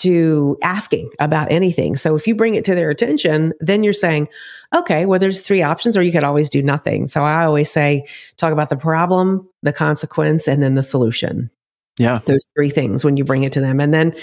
to 0.00 0.58
asking 0.62 1.10
about 1.18 1.50
anything. 1.50 1.96
So 1.96 2.16
if 2.16 2.26
you 2.26 2.34
bring 2.34 2.54
it 2.54 2.64
to 2.64 2.74
their 2.74 2.90
attention, 2.90 3.52
then 3.60 3.82
you're 3.84 3.92
saying, 3.92 4.28
okay, 4.74 5.06
well, 5.06 5.18
there's 5.18 5.42
three 5.42 5.62
options, 5.62 5.96
or 5.96 6.02
you 6.02 6.12
could 6.12 6.24
always 6.24 6.48
do 6.48 6.62
nothing. 6.62 7.06
So 7.06 7.22
I 7.22 7.44
always 7.44 7.70
say, 7.70 8.06
talk 8.36 8.52
about 8.52 8.70
the 8.70 8.76
problem, 8.76 9.48
the 9.62 9.72
consequence, 9.72 10.48
and 10.48 10.62
then 10.62 10.74
the 10.74 10.82
solution. 10.82 11.50
Yeah. 11.98 12.20
Those 12.24 12.46
three 12.56 12.70
things 12.70 13.04
when 13.04 13.18
you 13.18 13.24
bring 13.24 13.42
it 13.42 13.52
to 13.52 13.60
them. 13.60 13.78
And 13.78 13.92
then 13.92 14.14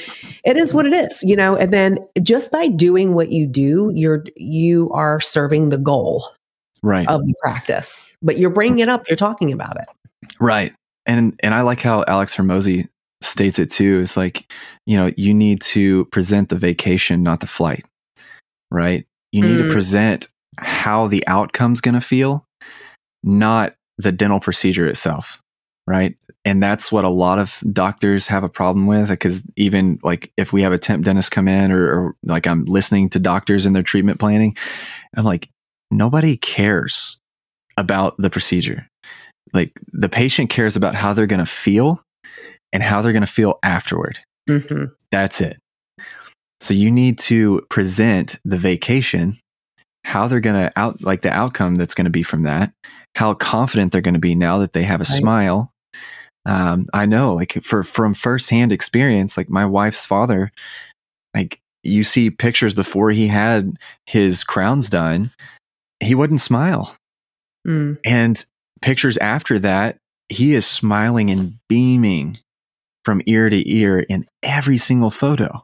it 0.44 0.58
is 0.58 0.74
what 0.74 0.88
it 0.88 0.94
is, 0.94 1.22
you 1.22 1.36
know, 1.36 1.56
and 1.56 1.72
then 1.72 2.00
just 2.24 2.52
by 2.52 2.70
doing 2.70 3.14
what 3.14 3.30
you 3.30 3.46
do, 3.46 3.92
you're, 3.94 4.24
you 4.36 4.90
are 4.94 5.20
serving 5.20 5.70
the 5.70 5.78
goal 5.78 6.28
right. 6.82 7.08
of 7.08 7.22
the 7.22 7.36
practice, 7.44 8.18
but 8.24 8.40
you're 8.40 8.50
bringing 8.50 8.80
it 8.80 8.90
up, 8.90 9.08
you're 9.08 9.16
talking 9.16 9.54
about 9.54 9.78
it. 9.78 9.88
Right. 10.40 10.74
And, 11.06 11.40
and 11.44 11.54
I 11.54 11.62
like 11.62 11.80
how 11.82 12.04
Alex 12.08 12.36
Hormozi 12.36 12.88
states 13.22 13.60
it 13.60 13.70
too 13.70 14.00
is 14.00 14.16
like 14.16 14.52
you 14.86 14.98
know 14.98 15.12
you 15.18 15.34
need 15.34 15.62
to 15.62 16.06
present 16.06 16.50
the 16.50 16.56
vacation 16.56 17.24
not 17.24 17.40
the 17.40 17.48
flight 17.48 17.86
right? 18.70 19.06
You 19.32 19.44
need 19.44 19.60
mm. 19.60 19.68
to 19.68 19.74
present 19.74 20.28
how 20.58 21.08
the 21.08 21.26
outcome's 21.26 21.80
going 21.80 21.96
to 21.96 22.02
feel 22.02 22.46
not 23.24 23.76
the 23.98 24.12
dental 24.12 24.40
procedure 24.40 24.88
itself 24.88 25.42
right? 25.90 26.18
And 26.44 26.62
that's 26.62 26.92
what 26.92 27.06
a 27.06 27.10
lot 27.10 27.40
of 27.40 27.64
doctors 27.72 28.28
have 28.28 28.44
a 28.44 28.50
problem 28.50 28.88
with 28.88 29.08
because 29.08 29.46
even 29.56 30.00
like 30.04 30.34
if 30.36 30.52
we 30.52 30.62
have 30.62 30.74
a 30.74 30.78
temp 30.78 31.06
dentist 31.06 31.32
come 31.32 31.48
in 31.48 31.72
or, 31.72 31.88
or 31.88 32.16
like 32.24 32.46
i'm 32.46 32.66
listening 32.66 33.10
to 33.10 33.20
doctors 33.20 33.66
in 33.66 33.74
their 33.74 33.84
treatment 33.84 34.20
planning 34.20 34.56
i'm 35.16 35.24
like 35.24 35.50
nobody 35.92 36.38
cares 36.38 37.18
about 37.78 38.18
the 38.18 38.30
procedure. 38.30 38.88
Like 39.54 39.80
the 39.94 40.10
patient 40.10 40.50
cares 40.50 40.76
about 40.76 40.96
how 40.96 41.14
they're 41.14 41.28
going 41.28 41.40
to 41.40 41.46
feel 41.46 42.04
and 42.74 42.84
how 42.84 43.02
they're 43.02 43.14
going 43.14 43.22
to 43.22 43.28
feel 43.28 43.60
afterward. 43.64 44.20
Mm-hmm. 44.50 44.86
That's 45.12 45.42
it. 45.42 45.58
So 46.60 46.74
you 46.74 46.90
need 46.90 47.20
to 47.20 47.66
present 47.70 48.40
the 48.44 48.58
vacation, 48.58 49.38
how 50.04 50.28
they're 50.28 50.40
going 50.40 50.68
to 50.68 50.80
out, 50.80 51.02
like 51.02 51.22
the 51.22 51.32
outcome 51.32 51.76
that's 51.76 51.94
going 51.94 52.06
to 52.06 52.12
be 52.12 52.24
from 52.24 52.44
that, 52.44 52.72
how 53.16 53.34
confident 53.34 53.92
they're 53.92 54.02
going 54.02 54.16
to 54.16 54.20
be 54.20 54.36
now 54.36 54.58
that 54.60 54.74
they 54.74 54.84
have 54.84 55.02
a 55.02 55.04
right. 55.04 55.08
smile. 55.08 55.72
Um, 56.46 56.86
I 56.94 57.06
know, 57.06 57.36
like 57.36 57.62
for 57.62 57.84
from 57.84 58.14
firsthand 58.14 58.72
experience, 58.72 59.38
like 59.38 59.50
my 59.50 59.66
wife's 59.66 60.06
father, 60.06 60.52
like 61.36 61.60
you 61.84 62.04
see 62.04 62.30
pictures 62.30 62.74
before 62.74 63.12
he 63.12 63.28
had 63.28 63.74
his 64.06 64.44
crowns 64.46 64.90
done, 64.90 65.30
he 66.00 66.16
wouldn't 66.16 66.40
smile, 66.40 66.96
mm. 67.68 67.98
and 68.06 68.46
pictures 68.82 69.18
after 69.18 69.60
that, 69.60 69.98
he 70.30 70.54
is 70.54 70.66
smiling 70.66 71.30
and 71.30 71.58
beaming 71.68 72.38
from 73.08 73.22
ear 73.26 73.50
to 73.50 73.72
ear 73.72 74.00
in 74.00 74.26
every 74.44 74.78
single 74.78 75.10
photo. 75.10 75.64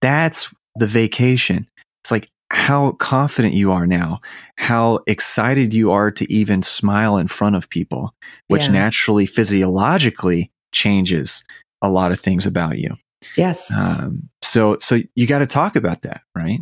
That's 0.00 0.52
the 0.74 0.88
vacation. 0.88 1.68
It's 2.02 2.10
like 2.10 2.28
how 2.50 2.90
confident 2.98 3.54
you 3.54 3.70
are 3.70 3.86
now, 3.86 4.20
how 4.56 4.98
excited 5.06 5.72
you 5.72 5.92
are 5.92 6.10
to 6.10 6.32
even 6.32 6.64
smile 6.64 7.18
in 7.18 7.28
front 7.28 7.54
of 7.54 7.70
people, 7.70 8.12
which 8.48 8.64
yeah. 8.64 8.72
naturally 8.72 9.26
physiologically 9.26 10.50
changes 10.72 11.44
a 11.82 11.88
lot 11.88 12.10
of 12.10 12.18
things 12.18 12.46
about 12.46 12.78
you. 12.78 12.96
Yes. 13.36 13.72
Um, 13.72 14.28
so, 14.42 14.76
so 14.80 14.98
you 15.14 15.28
got 15.28 15.38
to 15.38 15.46
talk 15.46 15.76
about 15.76 16.02
that, 16.02 16.22
right? 16.34 16.58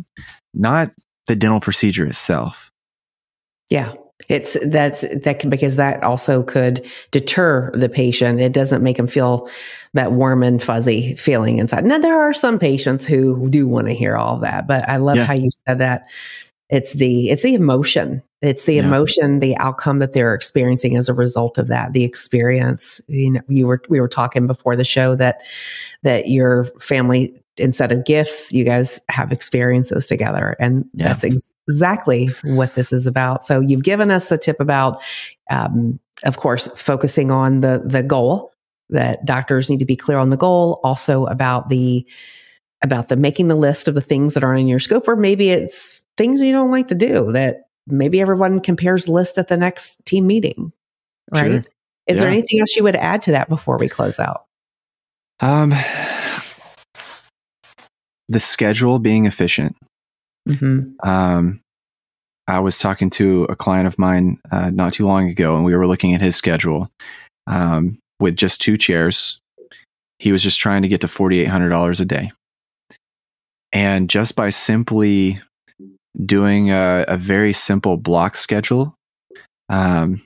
Not 0.53 0.91
the 1.25 1.35
dental 1.35 1.61
procedure 1.61 2.05
itself. 2.05 2.71
Yeah. 3.71 3.95
It's 4.29 4.57
that's 4.65 5.05
that 5.23 5.39
can 5.39 5.49
because 5.49 5.75
that 5.75 6.03
also 6.03 6.41
could 6.41 6.85
deter 7.11 7.69
the 7.73 7.89
patient. 7.89 8.39
It 8.39 8.53
doesn't 8.53 8.81
make 8.81 8.97
them 8.97 9.07
feel 9.07 9.49
that 9.93 10.13
warm 10.13 10.41
and 10.41 10.63
fuzzy 10.63 11.15
feeling 11.15 11.59
inside. 11.59 11.85
Now 11.85 11.97
there 11.97 12.19
are 12.19 12.33
some 12.33 12.57
patients 12.57 13.05
who 13.05 13.49
do 13.49 13.67
want 13.67 13.87
to 13.87 13.93
hear 13.93 14.15
all 14.15 14.39
that, 14.39 14.67
but 14.67 14.87
I 14.89 14.97
love 14.97 15.17
yeah. 15.17 15.25
how 15.25 15.33
you 15.33 15.49
said 15.67 15.79
that. 15.79 16.05
It's 16.69 16.93
the 16.93 17.29
it's 17.29 17.43
the 17.43 17.53
emotion. 17.53 18.23
It's 18.41 18.65
the 18.65 18.75
yeah. 18.75 18.85
emotion, 18.85 19.39
the 19.39 19.55
outcome 19.57 19.99
that 19.99 20.13
they're 20.13 20.33
experiencing 20.33 20.95
as 20.95 21.07
a 21.09 21.13
result 21.13 21.57
of 21.57 21.67
that. 21.67 21.93
The 21.93 22.03
experience. 22.03 23.01
You 23.07 23.33
know, 23.33 23.41
you 23.47 23.67
were 23.67 23.81
we 23.89 23.99
were 23.99 24.07
talking 24.07 24.47
before 24.47 24.75
the 24.75 24.83
show 24.83 25.15
that 25.15 25.41
that 26.01 26.29
your 26.29 26.65
family 26.79 27.39
instead 27.57 27.91
of 27.91 28.05
gifts, 28.05 28.51
you 28.51 28.63
guys 28.63 29.01
have 29.09 29.31
experiences 29.31 30.07
together. 30.07 30.55
And 30.59 30.85
yeah. 30.93 31.09
that's 31.09 31.23
ex- 31.23 31.51
exactly 31.67 32.29
what 32.43 32.75
this 32.75 32.91
is 32.91 33.07
about. 33.07 33.43
So 33.43 33.59
you've 33.59 33.83
given 33.83 34.11
us 34.11 34.31
a 34.31 34.37
tip 34.37 34.59
about, 34.59 35.01
um, 35.49 35.99
of 36.23 36.37
course, 36.37 36.67
focusing 36.75 37.31
on 37.31 37.61
the, 37.61 37.81
the 37.85 38.03
goal 38.03 38.51
that 38.89 39.25
doctors 39.25 39.69
need 39.69 39.79
to 39.79 39.85
be 39.85 39.95
clear 39.95 40.17
on 40.17 40.29
the 40.29 40.37
goal, 40.37 40.79
also 40.83 41.25
about 41.25 41.69
the 41.69 42.05
about 42.81 43.07
the 43.07 43.15
making 43.15 43.47
the 43.47 43.55
list 43.55 43.87
of 43.87 43.95
the 43.95 44.01
things 44.01 44.35
that 44.35 44.43
aren't 44.43 44.59
in 44.59 44.67
your 44.67 44.79
scope, 44.79 45.07
or 45.07 45.15
maybe 45.15 45.49
it's 45.49 46.01
things 46.17 46.41
you 46.41 46.51
don't 46.51 46.71
like 46.71 46.87
to 46.89 46.95
do 46.95 47.31
that 47.31 47.69
maybe 47.87 48.21
everyone 48.21 48.59
compares 48.59 49.07
list 49.07 49.37
at 49.37 49.47
the 49.47 49.57
next 49.57 50.05
team 50.05 50.27
meeting. 50.27 50.71
Right. 51.33 51.51
Sure. 51.51 51.63
Is 52.07 52.17
yeah. 52.17 52.21
there 52.21 52.29
anything 52.29 52.59
else 52.59 52.75
you 52.75 52.83
would 52.83 52.95
add 52.95 53.23
to 53.23 53.31
that 53.31 53.49
before 53.49 53.77
we 53.77 53.89
close 53.89 54.19
out? 54.19 54.45
Um 55.39 55.73
the 58.29 58.39
schedule 58.39 58.99
being 58.99 59.25
efficient. 59.25 59.75
Mm-hmm. 60.47 61.07
Um, 61.07 61.59
I 62.47 62.59
was 62.59 62.77
talking 62.77 63.09
to 63.11 63.45
a 63.45 63.55
client 63.55 63.87
of 63.87 63.97
mine 63.97 64.39
uh, 64.51 64.69
not 64.69 64.93
too 64.93 65.07
long 65.07 65.29
ago, 65.29 65.55
and 65.55 65.65
we 65.65 65.75
were 65.75 65.87
looking 65.87 66.13
at 66.13 66.21
his 66.21 66.35
schedule 66.35 66.89
um, 67.47 67.97
with 68.19 68.35
just 68.35 68.61
two 68.61 68.77
chairs. 68.77 69.39
He 70.19 70.31
was 70.31 70.43
just 70.43 70.59
trying 70.59 70.83
to 70.83 70.87
get 70.87 71.01
to 71.01 71.07
forty 71.07 71.39
eight 71.39 71.49
hundred 71.49 71.69
dollars 71.69 71.99
a 71.99 72.05
day, 72.05 72.31
and 73.73 74.09
just 74.09 74.35
by 74.35 74.51
simply 74.51 75.41
doing 76.23 76.71
a, 76.71 77.03
a 77.07 77.17
very 77.17 77.51
simple 77.51 77.97
block 77.97 78.37
schedule, 78.37 78.95
um, 79.69 80.21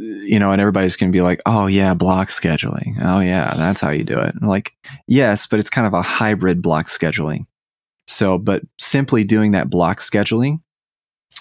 you 0.00 0.38
know, 0.38 0.52
and 0.52 0.60
everybody's 0.60 0.96
going 0.96 1.12
to 1.12 1.16
be 1.16 1.22
like, 1.22 1.40
oh, 1.46 1.66
yeah, 1.66 1.94
block 1.94 2.28
scheduling. 2.28 2.96
Oh, 3.02 3.20
yeah, 3.20 3.52
that's 3.54 3.80
how 3.80 3.90
you 3.90 4.04
do 4.04 4.18
it. 4.18 4.34
like, 4.42 4.72
yes, 5.06 5.46
but 5.46 5.58
it's 5.58 5.70
kind 5.70 5.86
of 5.86 5.94
a 5.94 6.02
hybrid 6.02 6.62
block 6.62 6.86
scheduling. 6.86 7.46
So, 8.08 8.38
but 8.38 8.62
simply 8.78 9.24
doing 9.24 9.52
that 9.52 9.70
block 9.70 10.00
scheduling 10.00 10.60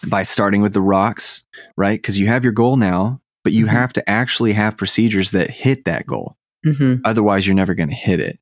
by 0.08 0.24
starting 0.24 0.62
with 0.62 0.74
the 0.74 0.82
rocks, 0.82 1.44
right? 1.78 2.00
Because 2.00 2.20
you 2.20 2.28
have 2.28 2.44
your 2.44 2.54
goal 2.54 2.78
now, 2.78 3.22
but 3.44 3.54
you 3.54 3.66
mm-hmm. 3.66 3.76
have 3.76 3.94
to 3.94 4.10
actually 4.10 4.54
have 4.54 4.78
procedures 4.78 5.32
that 5.32 5.50
hit 5.50 5.86
that 5.86 6.06
goal. 6.06 6.36
Mm-hmm. 6.66 7.02
Otherwise, 7.06 7.48
you're 7.48 7.56
never 7.56 7.74
going 7.74 7.90
to 7.90 7.96
hit 7.96 8.20
it. 8.20 8.40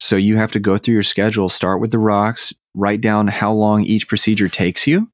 So, 0.00 0.16
you 0.16 0.36
have 0.36 0.52
to 0.52 0.60
go 0.60 0.76
through 0.76 0.94
your 0.94 1.02
schedule, 1.02 1.48
start 1.48 1.80
with 1.80 1.92
the 1.92 1.98
rocks, 1.98 2.52
write 2.74 3.00
down 3.00 3.28
how 3.28 3.52
long 3.52 3.84
each 3.84 4.08
procedure 4.08 4.48
takes 4.48 4.86
you 4.86 5.11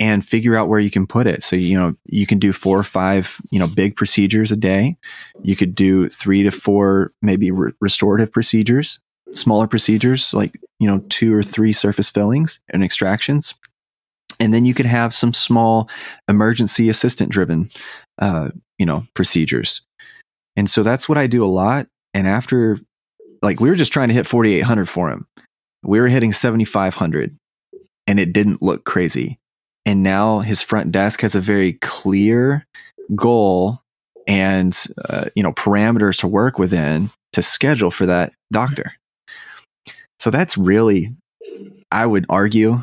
and 0.00 0.26
figure 0.26 0.56
out 0.56 0.68
where 0.68 0.80
you 0.80 0.90
can 0.90 1.06
put 1.06 1.26
it. 1.26 1.42
So, 1.42 1.54
you 1.54 1.78
know, 1.78 1.94
you 2.06 2.26
can 2.26 2.38
do 2.38 2.54
four 2.54 2.78
or 2.78 2.82
five, 2.82 3.36
you 3.50 3.58
know, 3.58 3.68
big 3.68 3.96
procedures 3.96 4.50
a 4.50 4.56
day. 4.56 4.96
You 5.42 5.54
could 5.54 5.74
do 5.74 6.08
three 6.08 6.42
to 6.42 6.50
four, 6.50 7.12
maybe 7.20 7.50
re- 7.50 7.72
restorative 7.80 8.32
procedures, 8.32 8.98
smaller 9.30 9.66
procedures 9.66 10.32
like, 10.32 10.58
you 10.78 10.86
know, 10.86 11.04
two 11.10 11.34
or 11.34 11.42
three 11.42 11.74
surface 11.74 12.08
fillings 12.08 12.60
and 12.70 12.82
extractions. 12.82 13.54
And 14.40 14.54
then 14.54 14.64
you 14.64 14.72
could 14.72 14.86
have 14.86 15.12
some 15.12 15.34
small 15.34 15.90
emergency 16.28 16.88
assistant 16.88 17.30
driven, 17.30 17.68
uh, 18.18 18.48
you 18.78 18.86
know, 18.86 19.04
procedures. 19.12 19.82
And 20.56 20.68
so 20.68 20.82
that's 20.82 21.10
what 21.10 21.18
I 21.18 21.26
do 21.26 21.44
a 21.44 21.46
lot. 21.46 21.86
And 22.14 22.26
after, 22.26 22.78
like, 23.42 23.60
we 23.60 23.68
were 23.68 23.76
just 23.76 23.92
trying 23.92 24.08
to 24.08 24.14
hit 24.14 24.26
4,800 24.26 24.88
for 24.88 25.10
him. 25.10 25.26
We 25.82 26.00
were 26.00 26.08
hitting 26.08 26.32
7,500 26.32 27.36
and 28.06 28.18
it 28.18 28.32
didn't 28.32 28.62
look 28.62 28.84
crazy 28.84 29.38
and 29.86 30.02
now 30.02 30.40
his 30.40 30.62
front 30.62 30.92
desk 30.92 31.20
has 31.20 31.34
a 31.34 31.40
very 31.40 31.74
clear 31.74 32.66
goal 33.14 33.80
and 34.26 34.86
uh, 35.08 35.26
you 35.34 35.42
know 35.42 35.52
parameters 35.52 36.18
to 36.20 36.28
work 36.28 36.58
within 36.58 37.10
to 37.32 37.42
schedule 37.42 37.90
for 37.90 38.06
that 38.06 38.32
doctor. 38.52 38.92
So 40.18 40.30
that's 40.30 40.56
really 40.58 41.16
i 41.92 42.06
would 42.06 42.26
argue 42.28 42.78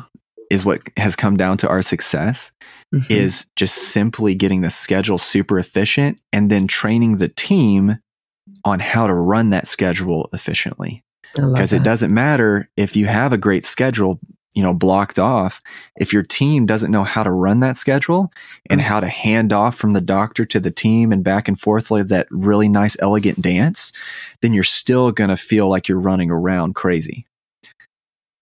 is 0.50 0.64
what 0.64 0.82
has 0.96 1.14
come 1.14 1.36
down 1.36 1.56
to 1.58 1.68
our 1.68 1.82
success 1.82 2.52
mm-hmm. 2.94 3.12
is 3.12 3.46
just 3.56 3.74
simply 3.92 4.34
getting 4.34 4.60
the 4.60 4.70
schedule 4.70 5.18
super 5.18 5.58
efficient 5.58 6.20
and 6.32 6.50
then 6.50 6.66
training 6.66 7.18
the 7.18 7.28
team 7.28 7.98
on 8.64 8.80
how 8.80 9.06
to 9.06 9.14
run 9.14 9.50
that 9.50 9.68
schedule 9.68 10.28
efficiently. 10.32 11.02
Because 11.34 11.72
it 11.72 11.82
doesn't 11.82 12.12
matter 12.12 12.70
if 12.76 12.96
you 12.96 13.06
have 13.06 13.32
a 13.32 13.38
great 13.38 13.64
schedule 13.64 14.18
you 14.58 14.64
know 14.64 14.74
blocked 14.74 15.20
off 15.20 15.62
if 15.98 16.12
your 16.12 16.24
team 16.24 16.66
doesn't 16.66 16.90
know 16.90 17.04
how 17.04 17.22
to 17.22 17.30
run 17.30 17.60
that 17.60 17.76
schedule 17.76 18.32
and 18.68 18.80
mm-hmm. 18.80 18.88
how 18.88 18.98
to 18.98 19.06
hand 19.06 19.52
off 19.52 19.76
from 19.76 19.92
the 19.92 20.00
doctor 20.00 20.44
to 20.44 20.58
the 20.58 20.72
team 20.72 21.12
and 21.12 21.22
back 21.22 21.46
and 21.46 21.60
forth 21.60 21.92
like 21.92 22.08
that 22.08 22.26
really 22.32 22.68
nice 22.68 22.96
elegant 22.98 23.40
dance 23.40 23.92
then 24.42 24.52
you're 24.52 24.64
still 24.64 25.12
going 25.12 25.30
to 25.30 25.36
feel 25.36 25.68
like 25.68 25.86
you're 25.86 26.00
running 26.00 26.28
around 26.28 26.74
crazy. 26.74 27.24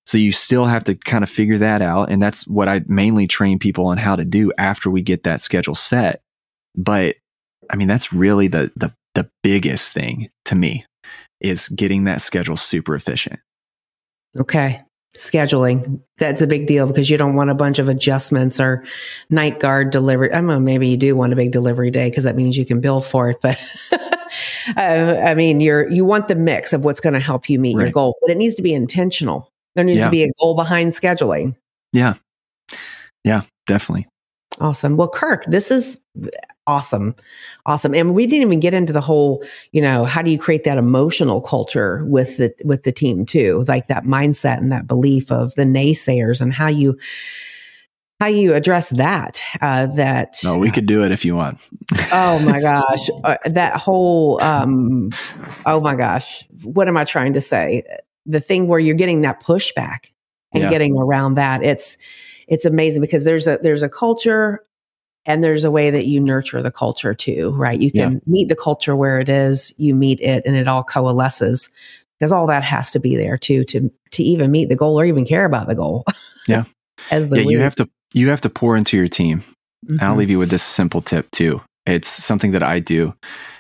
So 0.07 0.17
you 0.17 0.33
still 0.33 0.65
have 0.65 0.85
to 0.85 0.95
kind 0.95 1.23
of 1.23 1.29
figure 1.29 1.59
that 1.59 1.83
out 1.83 2.11
and 2.11 2.23
that's 2.23 2.49
what 2.49 2.67
i 2.67 2.81
mainly 2.87 3.27
train 3.27 3.59
people 3.59 3.87
on 3.87 3.99
how 3.99 4.17
to 4.17 4.25
do 4.25 4.51
after 4.57 4.91
we 4.91 5.03
get 5.03 5.25
that 5.25 5.43
schedule 5.43 5.75
set. 5.75 6.23
But 6.75 7.17
i 7.69 7.77
mean 7.77 7.89
that's 7.89 8.11
really 8.11 8.49
the 8.49 8.73
the, 8.75 8.91
the 9.15 9.29
biggest 9.43 9.93
thing 9.93 10.31
to 10.47 10.55
me 10.55 10.87
is 11.43 11.69
getting 11.69 12.05
that 12.05 12.23
schedule 12.23 12.57
super 12.57 12.95
efficient. 12.95 13.39
Okay 14.35 14.81
scheduling 15.17 16.01
that's 16.19 16.43
a 16.43 16.47
big 16.47 16.67
deal 16.67 16.87
because 16.87 17.11
you 17.11 17.17
don't 17.17 17.35
want 17.35 17.51
a 17.51 17.55
bunch 17.55 17.79
of 17.79 17.89
adjustments 17.89 18.59
or 18.61 18.85
night 19.31 19.61
guard 19.61 19.91
delivery 19.91 20.33
i 20.33 20.41
mean 20.41 20.65
maybe 20.65 20.89
you 20.89 20.97
do 20.97 21.17
want 21.17 21.33
a 21.33 21.37
big 21.37 21.53
delivery 21.53 21.91
day 21.91 22.09
because 22.09 22.25
that 22.25 22.37
means 22.37 22.57
you 22.57 22.65
can 22.65 22.81
bill 22.81 23.01
for 23.01 23.31
it 23.31 23.39
but 23.43 23.65
uh, 24.77 25.21
i 25.25 25.35
mean 25.35 25.61
you're 25.61 25.91
you 25.91 26.05
want 26.05 26.29
the 26.29 26.37
mix 26.37 26.73
of 26.73 26.85
what's 26.85 27.01
going 27.01 27.15
to 27.15 27.21
help 27.21 27.49
you 27.49 27.59
meet 27.59 27.77
right. 27.77 27.85
your 27.85 27.93
goal 27.93 28.17
but 28.23 28.31
it 28.31 28.37
needs 28.37 28.55
to 28.55 28.63
be 28.63 28.75
intentional 28.75 29.53
there 29.75 29.85
needs 29.85 29.99
yeah. 29.99 30.05
to 30.05 30.11
be 30.11 30.23
a 30.23 30.33
goal 30.41 30.55
behind 30.55 30.93
scheduling 30.93 31.57
yeah 31.93 32.15
yeah 33.25 33.43
definitely 33.67 34.07
Awesome. 34.61 34.97
Well, 34.97 35.09
Kirk, 35.09 35.45
this 35.47 35.71
is 35.71 36.03
awesome. 36.67 37.15
Awesome. 37.65 37.95
And 37.95 38.15
we 38.15 38.27
didn't 38.27 38.43
even 38.47 38.61
get 38.61 38.75
into 38.75 38.93
the 38.93 39.01
whole, 39.01 39.45
you 39.73 39.81
know, 39.81 40.05
how 40.05 40.23
do 40.23 40.31
you 40.31 40.39
create 40.39 40.65
that 40.65 40.79
emotional 40.79 41.41
culture 41.41 42.05
with 42.07 42.37
the 42.37 42.55
with 42.65 42.83
the 42.83 42.93
team 42.93 43.27
too? 43.27 43.65
Like 43.67 43.87
that 43.89 44.05
mindset 44.05 44.59
and 44.59 44.73
that 44.73 44.87
belief 44.87 45.31
of 45.31 45.55
the 45.55 45.65
naysayers 45.65 46.41
and 46.41 46.53
how 46.53 46.69
you 46.69 46.99
how 48.21 48.29
you 48.29 48.55
address 48.55 48.89
that 48.91 49.43
uh 49.61 49.87
that 49.87 50.37
No, 50.43 50.57
we 50.59 50.71
could 50.71 50.87
do 50.87 51.05
it 51.05 51.13
if 51.13 51.25
you 51.25 51.37
want. 51.37 51.61
oh 52.13 52.39
my 52.45 52.61
gosh. 52.63 53.09
Uh, 53.25 53.37
that 53.47 53.77
whole 53.77 54.43
um 54.43 55.11
oh 55.67 55.81
my 55.81 55.97
gosh. 55.97 56.45
What 56.63 56.89
am 56.89 56.97
I 56.97 57.05
trying 57.05 57.35
to 57.35 57.41
say? 57.41 57.83
The 58.27 58.41
thing 58.41 58.69
where 58.69 58.81
you're 58.81 58.95
getting 58.95 59.23
that 59.23 59.43
pushback 59.43 60.11
and 60.53 60.65
yeah. 60.65 60.71
getting 60.71 60.97
around 60.97 61.35
that. 61.35 61.63
It's 61.63 61.97
it's 62.49 62.65
amazing 62.65 63.03
because 63.03 63.25
there's 63.25 63.47
a 63.47 63.59
there's 63.63 63.83
a 63.83 63.89
culture 63.89 64.63
and 65.27 65.43
there's 65.43 65.65
a 65.65 65.71
way 65.71 65.91
that 65.91 66.07
you 66.07 66.21
nurture 66.21 66.63
the 66.63 66.71
culture 66.71 67.15
too, 67.15 67.51
right? 67.51 67.81
You 67.81 67.91
can 67.91 68.13
yeah. 68.13 68.19
meet 68.27 68.49
the 68.49 68.57
culture 68.57 68.95
where 68.95 69.19
it 69.19 69.29
is, 69.29 69.75
you 69.77 69.95
meet 69.95 70.21
it 70.21 70.47
and 70.47 70.57
it 70.57 70.69
all 70.69 70.85
coalesces 70.85 71.69
because 72.19 72.33
all 72.33 72.47
that 72.47 72.63
has 72.63 72.93
to 72.93 73.01
be 73.01 73.17
there 73.17 73.37
too 73.37 73.65
to 73.65 73.91
to 74.13 74.23
even 74.23 74.51
meet 74.51 74.69
the 74.69 74.77
goal 74.77 74.99
or 74.99 75.05
even 75.05 75.27
care 75.27 75.45
about 75.45 75.69
the 75.69 75.75
goal. 75.75 76.05
Yeah. 76.49 76.63
As 77.11 77.29
the 77.29 77.43
yeah, 77.43 77.51
you 77.51 77.59
have 77.59 77.75
to 77.75 77.89
you 78.13 78.31
have 78.31 78.43
to 78.43 78.49
pour 78.49 78.77
into 78.77 78.97
your 78.97 79.09
team. 79.09 79.41
Mm-hmm. 79.85 79.97
I'll 80.01 80.15
leave 80.15 80.31
you 80.31 80.39
with 80.39 80.49
this 80.49 80.63
simple 80.63 81.03
tip 81.03 81.29
too. 81.33 81.61
It's 81.87 82.07
something 82.07 82.53
that 82.53 82.63
I 82.63 82.79
do. 82.79 83.15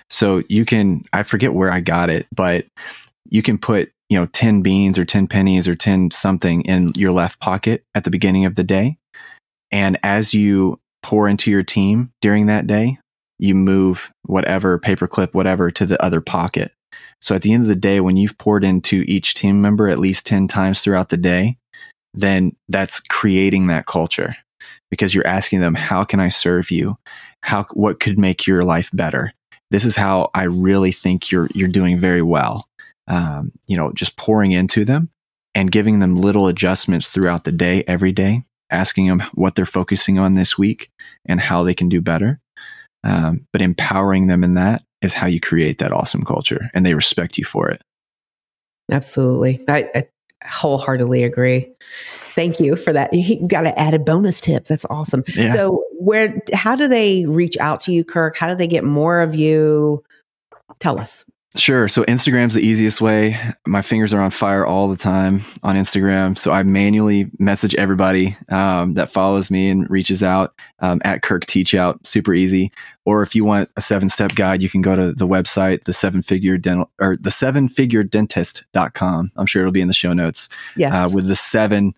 So 0.08 0.44
you 0.48 0.64
can 0.64 1.04
I 1.12 1.24
forget 1.24 1.52
where 1.52 1.68
I 1.68 1.80
got 1.80 2.10
it, 2.10 2.28
but 2.32 2.64
you 3.28 3.42
can 3.42 3.58
put 3.58 3.90
you 4.08 4.16
know 4.16 4.26
10 4.26 4.62
beans 4.62 5.00
or 5.00 5.04
10 5.04 5.26
pennies 5.26 5.66
or 5.66 5.74
10 5.74 6.12
something 6.12 6.62
in 6.62 6.92
your 6.94 7.10
left 7.10 7.40
pocket 7.40 7.82
at 7.96 8.04
the 8.04 8.10
beginning 8.10 8.44
of 8.44 8.54
the 8.54 8.62
day 8.62 8.98
and 9.72 9.98
as 10.04 10.32
you 10.32 10.78
pour 11.06 11.28
into 11.28 11.52
your 11.52 11.62
team 11.62 12.10
during 12.20 12.46
that 12.46 12.66
day 12.66 12.98
you 13.38 13.54
move 13.54 14.10
whatever 14.24 14.76
paperclip 14.76 15.32
whatever 15.34 15.70
to 15.70 15.86
the 15.86 16.02
other 16.02 16.20
pocket. 16.20 16.72
So 17.20 17.36
at 17.36 17.42
the 17.42 17.52
end 17.52 17.62
of 17.62 17.68
the 17.68 17.76
day 17.76 18.00
when 18.00 18.16
you've 18.16 18.36
poured 18.38 18.64
into 18.64 19.04
each 19.06 19.34
team 19.34 19.62
member 19.62 19.88
at 19.88 20.00
least 20.00 20.26
10 20.26 20.48
times 20.48 20.82
throughout 20.82 21.10
the 21.10 21.16
day 21.16 21.58
then 22.12 22.56
that's 22.68 22.98
creating 22.98 23.68
that 23.68 23.86
culture 23.86 24.36
because 24.90 25.14
you're 25.14 25.26
asking 25.26 25.60
them 25.60 25.76
how 25.76 26.02
can 26.02 26.18
i 26.18 26.28
serve 26.28 26.72
you? 26.72 26.96
How 27.40 27.66
what 27.74 28.00
could 28.00 28.18
make 28.18 28.44
your 28.48 28.64
life 28.64 28.90
better? 28.92 29.32
This 29.70 29.84
is 29.84 29.94
how 29.94 30.30
i 30.34 30.42
really 30.42 30.90
think 30.90 31.30
you're 31.30 31.48
you're 31.54 31.68
doing 31.68 32.00
very 32.00 32.22
well. 32.22 32.66
Um, 33.06 33.52
you 33.68 33.76
know, 33.76 33.92
just 33.92 34.16
pouring 34.16 34.50
into 34.50 34.84
them 34.84 35.10
and 35.54 35.70
giving 35.70 36.00
them 36.00 36.16
little 36.16 36.48
adjustments 36.48 37.10
throughout 37.10 37.44
the 37.44 37.52
day, 37.52 37.84
every 37.86 38.10
day, 38.10 38.42
asking 38.70 39.06
them 39.06 39.22
what 39.34 39.54
they're 39.54 39.66
focusing 39.66 40.18
on 40.18 40.34
this 40.34 40.58
week 40.58 40.90
and 41.26 41.40
how 41.40 41.62
they 41.62 41.74
can 41.74 41.88
do 41.88 42.00
better. 42.00 42.40
Um, 43.04 43.46
but 43.52 43.62
empowering 43.62 44.26
them 44.26 44.42
in 44.42 44.54
that 44.54 44.82
is 45.02 45.14
how 45.14 45.26
you 45.26 45.40
create 45.40 45.78
that 45.78 45.92
awesome 45.92 46.24
culture 46.24 46.70
and 46.74 46.84
they 46.84 46.94
respect 46.94 47.38
you 47.38 47.44
for 47.44 47.70
it. 47.70 47.82
Absolutely. 48.90 49.64
I, 49.68 49.88
I 49.94 50.08
wholeheartedly 50.44 51.24
agree. 51.24 51.72
Thank 52.34 52.60
you 52.60 52.76
for 52.76 52.92
that. 52.92 53.12
You 53.12 53.48
got 53.48 53.66
an 53.66 53.74
added 53.76 54.04
bonus 54.04 54.40
tip. 54.40 54.66
That's 54.66 54.84
awesome. 54.90 55.24
Yeah. 55.34 55.46
So, 55.46 55.84
where, 55.98 56.40
how 56.52 56.76
do 56.76 56.86
they 56.86 57.24
reach 57.26 57.56
out 57.58 57.80
to 57.80 57.92
you, 57.92 58.04
Kirk? 58.04 58.36
How 58.36 58.48
do 58.48 58.54
they 58.54 58.66
get 58.66 58.84
more 58.84 59.20
of 59.20 59.34
you? 59.34 60.04
Tell 60.78 61.00
us. 61.00 61.24
Sure. 61.58 61.88
So 61.88 62.04
Instagram's 62.04 62.54
the 62.54 62.60
easiest 62.60 63.00
way. 63.00 63.38
My 63.66 63.82
fingers 63.82 64.12
are 64.12 64.20
on 64.20 64.30
fire 64.30 64.66
all 64.66 64.88
the 64.88 64.96
time 64.96 65.40
on 65.62 65.76
Instagram. 65.76 66.36
So 66.38 66.52
I 66.52 66.62
manually 66.62 67.30
message 67.38 67.74
everybody 67.76 68.36
um, 68.50 68.94
that 68.94 69.10
follows 69.10 69.50
me 69.50 69.70
and 69.70 69.88
reaches 69.88 70.22
out 70.22 70.54
um, 70.80 71.00
at 71.04 71.22
Kirk 71.22 71.46
Teachout. 71.46 72.06
Super 72.06 72.34
easy. 72.34 72.72
Or 73.04 73.22
if 73.22 73.34
you 73.34 73.44
want 73.44 73.70
a 73.76 73.80
seven 73.80 74.08
step 74.08 74.34
guide, 74.34 74.62
you 74.62 74.68
can 74.68 74.82
go 74.82 74.96
to 74.96 75.12
the 75.12 75.26
website, 75.26 75.84
the 75.84 75.92
seven 75.92 76.22
figure 76.22 76.58
dental 76.58 76.90
or 77.00 77.16
the 77.16 77.30
seven 77.30 77.68
figure 77.68 78.02
dentist.com. 78.02 79.32
I'm 79.36 79.46
sure 79.46 79.62
it'll 79.62 79.72
be 79.72 79.80
in 79.80 79.88
the 79.88 79.94
show 79.94 80.12
notes. 80.12 80.48
Yes. 80.76 80.94
Uh, 80.94 81.08
with 81.14 81.26
the 81.26 81.36
seven 81.36 81.94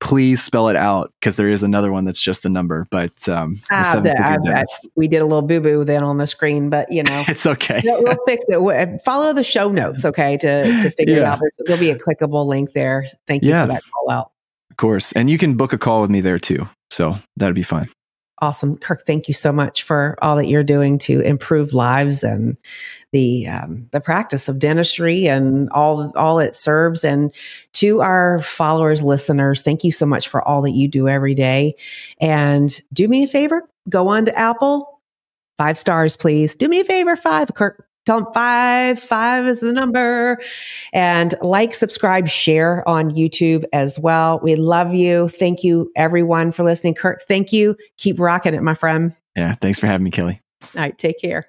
please 0.00 0.42
spell 0.42 0.68
it 0.68 0.76
out 0.76 1.12
because 1.20 1.36
there 1.36 1.48
is 1.48 1.62
another 1.62 1.92
one 1.92 2.04
that's 2.04 2.20
just 2.20 2.44
a 2.44 2.48
number. 2.48 2.86
But 2.90 3.28
um, 3.28 3.60
ah, 3.70 4.00
the, 4.02 4.18
I, 4.18 4.38
I, 4.60 4.64
we 4.96 5.06
did 5.06 5.18
a 5.18 5.24
little 5.24 5.42
boo 5.42 5.60
boo 5.60 5.84
then 5.84 6.02
on 6.02 6.18
the 6.18 6.26
screen, 6.26 6.70
but 6.70 6.90
you 6.90 7.02
know, 7.02 7.24
it's 7.28 7.46
okay. 7.46 7.80
we'll, 7.84 8.02
we'll 8.02 8.18
fix 8.26 8.44
it. 8.48 9.02
Follow 9.04 9.32
the 9.32 9.44
show 9.44 9.70
notes, 9.70 10.04
okay, 10.04 10.36
to 10.38 10.62
to 10.80 10.90
figure 10.90 11.16
yeah. 11.16 11.20
it 11.20 11.24
out. 11.24 11.40
There's, 11.40 11.52
there'll 11.66 11.80
be 11.80 11.90
a 11.90 11.98
clickable 11.98 12.46
link 12.46 12.72
there. 12.72 13.06
Thank 13.26 13.44
you 13.44 13.50
yeah. 13.50 13.66
for 13.66 13.72
that 13.72 13.82
call 13.92 14.10
out. 14.10 14.32
Of 14.70 14.76
course, 14.76 15.12
and 15.12 15.28
you 15.28 15.38
can 15.38 15.56
book 15.56 15.72
a 15.72 15.78
call 15.78 16.00
with 16.00 16.10
me 16.10 16.20
there 16.20 16.38
too. 16.38 16.68
So 16.90 17.16
that'd 17.36 17.54
be 17.54 17.62
fine. 17.62 17.88
Awesome. 18.42 18.78
Kirk, 18.78 19.02
thank 19.06 19.28
you 19.28 19.34
so 19.34 19.52
much 19.52 19.82
for 19.82 20.16
all 20.22 20.36
that 20.36 20.46
you're 20.46 20.64
doing 20.64 20.96
to 21.00 21.20
improve 21.20 21.74
lives 21.74 22.24
and 22.24 22.56
the 23.12 23.46
um, 23.46 23.86
the 23.90 24.00
practice 24.00 24.48
of 24.48 24.58
dentistry 24.58 25.26
and 25.26 25.68
all 25.70 26.10
all 26.16 26.38
it 26.38 26.54
serves. 26.54 27.04
And 27.04 27.34
to 27.74 28.00
our 28.00 28.40
followers, 28.40 29.02
listeners, 29.02 29.60
thank 29.60 29.84
you 29.84 29.92
so 29.92 30.06
much 30.06 30.28
for 30.28 30.46
all 30.46 30.62
that 30.62 30.72
you 30.72 30.88
do 30.88 31.06
every 31.06 31.34
day. 31.34 31.74
And 32.18 32.80
do 32.94 33.08
me 33.08 33.24
a 33.24 33.28
favor, 33.28 33.68
go 33.90 34.08
on 34.08 34.24
to 34.24 34.38
Apple, 34.38 35.00
five 35.58 35.76
stars, 35.76 36.16
please. 36.16 36.54
Do 36.54 36.66
me 36.66 36.80
a 36.80 36.84
favor, 36.84 37.16
five. 37.16 37.52
Kirk, 37.54 37.86
tell 38.06 38.32
five, 38.32 38.98
five 38.98 39.46
is 39.46 39.60
the 39.60 39.72
number. 39.72 40.38
And 40.92 41.34
like, 41.42 41.74
subscribe, 41.74 42.28
share 42.28 42.86
on 42.88 43.10
YouTube 43.10 43.64
as 43.72 43.98
well. 43.98 44.40
We 44.42 44.56
love 44.56 44.94
you. 44.94 45.28
Thank 45.28 45.62
you, 45.62 45.90
everyone, 45.96 46.52
for 46.52 46.62
listening. 46.62 46.94
Kurt, 46.94 47.22
thank 47.22 47.52
you. 47.52 47.76
Keep 47.98 48.18
rocking 48.18 48.54
it, 48.54 48.62
my 48.62 48.74
friend. 48.74 49.14
Yeah. 49.36 49.54
Thanks 49.54 49.78
for 49.78 49.86
having 49.86 50.04
me, 50.04 50.10
Kelly. 50.10 50.40
All 50.76 50.82
right. 50.82 50.96
Take 50.98 51.20
care. 51.20 51.46